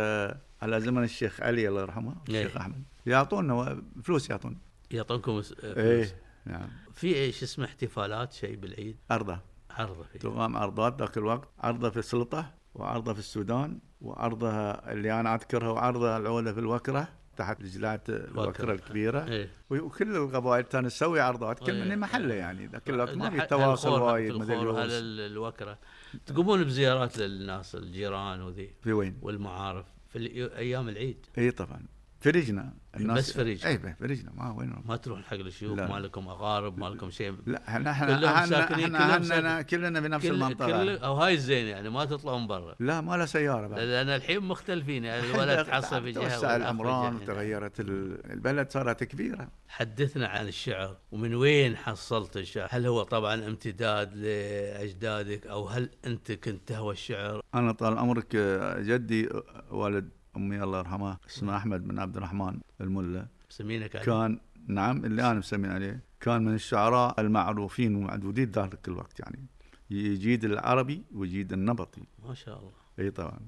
على 0.62 0.82
زمن 0.82 1.04
الشيخ 1.04 1.42
علي 1.42 1.68
الله 1.70 1.82
يرحمه 1.82 2.16
الشيخ. 2.30 2.58
أحمد. 2.58 2.84
يعطونا 3.06 3.84
فلوس 4.04 4.30
يعطونا. 4.30 4.58
يعطونكم 4.92 5.32
فلوس. 5.32 5.54
إيه 5.64 6.08
نعم. 6.46 6.70
في 6.94 7.16
إيش 7.16 7.44
اسمه 7.44 7.66
احتفالات 7.66 8.34
شيء 8.34 8.56
بالعيد؟ 8.56 8.98
عرضه 9.10 9.40
عرضة 9.76 10.04
في 10.04 10.18
تقام 10.20 10.58
عرضات 10.58 11.00
ذاك 11.02 11.18
الوقت. 11.18 11.50
عرضة 11.60 11.90
في 11.90 11.98
السلطة 12.00 12.54
وعرضة 12.76 13.14
في 13.14 13.20
السودان 13.20 13.80
وعرضها 14.02 14.92
اللي 14.92 15.20
أنا 15.20 15.36
أذكرها 15.36 15.70
وعرضها 15.70 16.18
العوده 16.18 16.54
في 16.54 16.60
الوكرة 16.60 17.08
تحت 17.38 17.62
جلعه 17.64 18.02
الوكرة. 18.10 18.74
الكبيرة. 18.74 19.28
إيه. 19.28 19.50
وكل 19.70 20.16
القبائل 20.16 20.64
كانت 20.64 20.86
تسوي 20.88 21.20
عرضات. 21.20 21.60
كل 21.60 21.72
إيه. 21.72 21.84
من 21.84 22.00
محله 22.00 22.34
يعني 22.34 22.66
ذاك 22.68 22.90
الوقت 22.90 23.16
ما 23.16 23.30
في 23.30 23.42
تواصل 23.48 24.02
وايد 24.02 24.34
مثل 24.36 24.54
على 24.54 25.00
ال- 25.00 25.20
الوكرة. 25.32 25.78
تقومون 26.26 26.64
بزيارات 26.64 27.18
للناس 27.18 27.76
الجيران 27.76 28.42
وذي. 28.42 28.74
في 28.82 28.94
وين؟ 28.94 29.20
والمعارف 29.22 29.86
في 30.10 30.20
أيام 30.58 30.90
العيد. 30.90 31.26
إي 31.38 31.52
طبعا. 31.52 31.86
فريجنا. 32.20 32.74
بس 33.00 33.32
فريج. 33.32 33.66
اي 33.66 33.96
فريجنا. 34.00 34.32
ما 34.36 34.52
وين؟ 34.52 34.76
ما 34.86 34.96
تروحون 34.96 35.24
حق 35.24 35.34
الشيوخ. 35.34 35.80
ما 35.80 36.00
لكم 36.00 36.28
أغارب 36.28 36.78
ما 36.80 36.86
لكم 36.86 37.10
شيء. 37.10 37.36
لا 37.46 37.68
إحنا 37.68 37.92
إحنا 37.92 38.70
إحنا 39.10 39.62
كلنا 39.62 40.00
بنفس 40.00 40.26
كل 40.28 40.34
المنطقة. 40.34 40.84
كل 40.84 40.98
أو 40.98 41.14
هاي 41.14 41.34
الزين 41.34 41.66
يعني 41.68 41.90
ما 41.90 42.06
تطلعون 42.06 42.48
برا. 42.48 42.76
لا 42.80 43.02
ما 43.02 43.18
له 43.18 43.26
سيارة 43.26 43.68
بعد 43.68 43.80
لأن 43.80 44.10
الحين 44.10 44.40
مختلفين 44.40 45.06
يعني 45.06 45.32
الولد 45.32 45.66
تحصل 45.66 46.02
في 46.02 46.12
جهة 46.12 46.24
توسع 46.24 46.58
جهة. 46.58 47.16
وتغيرت 47.16 47.80
ال- 47.80 48.32
البلد 48.32 48.72
صارت 48.72 49.04
كبيرة. 49.04 49.48
حدثنا 49.68 50.28
عن 50.28 50.48
الشعر 50.48 50.98
ومن 51.12 51.36
وين 51.36 51.78
حصلت 51.78 52.38
الشعر؟ 52.38 52.68
هل 52.72 52.86
هو 52.86 53.04
طبعا 53.04 53.48
امتداد 53.48 54.14
لأجدادك 54.16 55.48
أو 55.48 55.68
هل 55.68 55.90
أنت 56.06 56.32
كنت 56.32 56.68
تهوى 56.68 56.94
الشعر؟ 56.94 57.42
أنا 57.56 57.72
طال 57.72 57.98
عمرك 57.98 58.36
جدي 58.80 59.30
والد 59.72 60.10
أمي 60.38 60.64
الله 60.64 60.80
يرحمه 60.80 61.18
اسمه 61.30 61.58
أحمد 61.58 61.88
بن 61.88 62.00
عبد 62.00 62.18
الرحمن 62.18 62.60
الملا. 62.82 63.28
مسمينك 63.50 63.96
عليه؟ 63.96 64.06
كان 64.06 64.40
نعم 64.68 65.06
اللي 65.06 65.22
أنا 65.32 65.40
مسمين 65.40 65.72
عليه. 65.72 66.00
كان 66.20 66.46
من 66.46 66.54
الشعراء 66.54 67.22
المعروفين 67.22 67.96
ومعدودين 67.96 68.52
ذلك 68.52 68.88
الوقت 68.88 69.20
يعني. 69.20 69.46
يجيد 69.90 70.46
العربي 70.46 71.04
ويجيد 71.16 71.54
النبطي. 71.54 72.02
ما 72.28 72.34
شاء 72.34 72.60
الله. 72.60 72.72
إي 73.00 73.12
طبعا. 73.12 73.40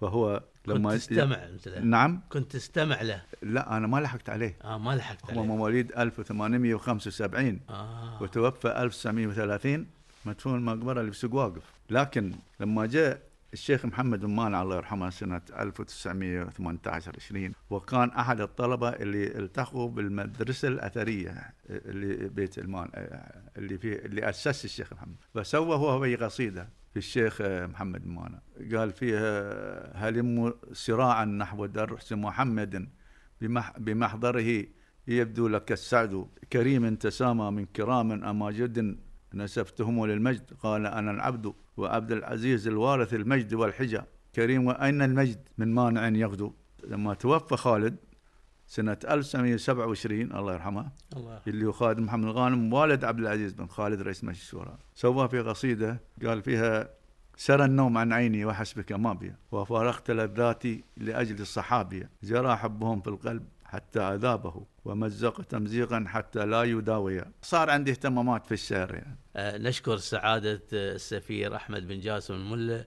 فهو 0.00 0.42
كنت 0.66 0.74
لما 0.76 0.96
تستمع 0.96 1.36
أنت 1.36 1.68
له؟ 1.68 1.80
نعم. 1.80 2.20
كنت 2.28 2.52
تستمع 2.52 3.02
له؟ 3.02 3.22
لا 3.42 3.76
أنا 3.76 3.86
ما 3.86 3.98
لحقت 4.00 4.30
عليه. 4.30 4.56
آه 4.64 4.78
ما 4.78 4.96
لحقت 4.96 5.24
هو 5.30 5.40
عليه. 5.40 5.48
مواليد 5.48 5.92
1875 5.98 7.60
آه. 7.70 8.22
وتوفى 8.22 8.82
1930 8.82 9.86
مدفون 10.26 10.54
المقبرة 10.54 11.00
اللي 11.00 11.12
في 11.12 11.18
سوق 11.18 11.34
واقف. 11.34 11.62
لكن 11.90 12.32
لما 12.60 12.86
جاء 12.86 13.22
الشيخ 13.52 13.86
محمد 13.86 14.20
بن 14.20 14.30
مانع 14.30 14.62
الله 14.62 14.76
يرحمه 14.76 15.10
سنة 15.10 15.40
1918 15.58 17.12
20 17.16 17.52
وكان 17.70 18.10
أحد 18.10 18.40
الطلبة 18.40 18.88
اللي 18.88 19.38
التحقوا 19.38 19.88
بالمدرسة 19.88 20.68
الأثرية 20.68 21.54
اللي 21.70 22.28
بيت 22.28 22.58
المان 22.58 22.88
اللي 23.56 23.78
فيه 23.78 23.94
اللي 23.94 24.28
أسس 24.28 24.64
الشيخ 24.64 24.92
محمد. 24.92 25.16
فسوى 25.34 25.76
هو 25.76 25.98
بي 25.98 26.16
قصيدة 26.16 26.68
في 26.92 26.96
الشيخ 26.96 27.42
محمد 27.42 28.04
بن 28.04 28.10
مانع 28.10 28.38
قال 28.78 28.92
فيها 28.92 30.08
هلم 30.08 30.54
سراعا 30.72 31.24
نحو 31.24 31.66
درس 31.66 32.12
محمد 32.12 32.88
بمح 33.40 33.78
بمحضره 33.78 34.64
يبدو 35.08 35.48
لك 35.48 35.72
السعد 35.72 36.26
كريم 36.52 36.94
تسامى 36.94 37.50
من 37.50 37.64
كرام 37.64 38.24
أماجد 38.24 38.98
نسبتهم 39.34 40.06
للمجد؟ 40.06 40.52
قال 40.62 40.86
أنا 40.86 41.10
العبد 41.10 41.52
وعبد 41.76 42.12
العزيز 42.12 42.68
الوارث 42.68 43.14
المجد 43.14 43.54
والحجة. 43.54 44.06
كريم 44.34 44.66
وأين 44.66 45.02
المجد؟ 45.02 45.48
من 45.58 45.74
مانع 45.74 46.08
يغدو. 46.08 46.52
لما 46.84 47.14
توفى 47.14 47.56
خالد 47.56 47.96
سنة 48.66 48.96
1927 49.10 50.32
الله 50.32 50.52
يرحمه 50.52 50.90
الله 51.16 51.40
اللي 51.46 51.64
هو 51.66 51.72
خالد 51.72 51.98
محمد 51.98 52.26
غانم 52.26 52.72
والد 52.72 53.04
عبد 53.04 53.18
العزيز 53.18 53.52
بن 53.52 53.66
خالد 53.66 54.02
رئيس 54.02 54.24
مجلس 54.24 54.40
الشورى. 54.40 54.78
سوى 54.94 55.28
في 55.28 55.40
قصيدة 55.40 56.00
قال 56.24 56.42
فيها 56.42 56.88
سرى 57.36 57.64
النوم 57.64 57.98
عن 57.98 58.12
عيني 58.12 58.44
وحسبك 58.44 58.92
ما 58.92 59.12
بي 59.12 59.32
وفارقت 59.52 60.10
لذاتي 60.10 60.84
لأجل 60.96 61.40
الصحابية. 61.40 62.10
جرى 62.22 62.56
حبهم 62.56 63.00
في 63.00 63.08
القلب 63.08 63.44
حتى 63.72 64.00
عذابه 64.00 64.66
ومزق 64.84 65.42
تمزيقا 65.42 66.04
حتى 66.08 66.46
لا 66.46 66.62
يداوي. 66.62 67.24
صار 67.42 67.70
عندي 67.70 67.90
اهتمامات 67.90 68.46
في 68.46 68.52
الشعر 68.52 68.94
يعني. 68.94 69.18
آه 69.36 69.58
نشكر 69.58 69.96
سعادة 69.96 70.62
السفير 70.72 71.56
أحمد 71.56 71.88
بن 71.88 72.00
جاسم 72.00 72.34
الملا 72.34 72.86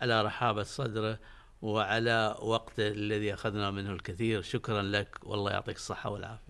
على 0.00 0.22
رحابة 0.22 0.62
صدره 0.62 1.18
وعلى 1.62 2.36
وقته 2.42 2.88
الذي 2.88 3.34
أخذنا 3.34 3.70
منه 3.70 3.92
الكثير. 3.92 4.42
شكرا 4.42 4.82
لك 4.82 5.18
والله 5.22 5.50
يعطيك 5.50 5.76
الصحة 5.76 6.10
والعافية. 6.10 6.42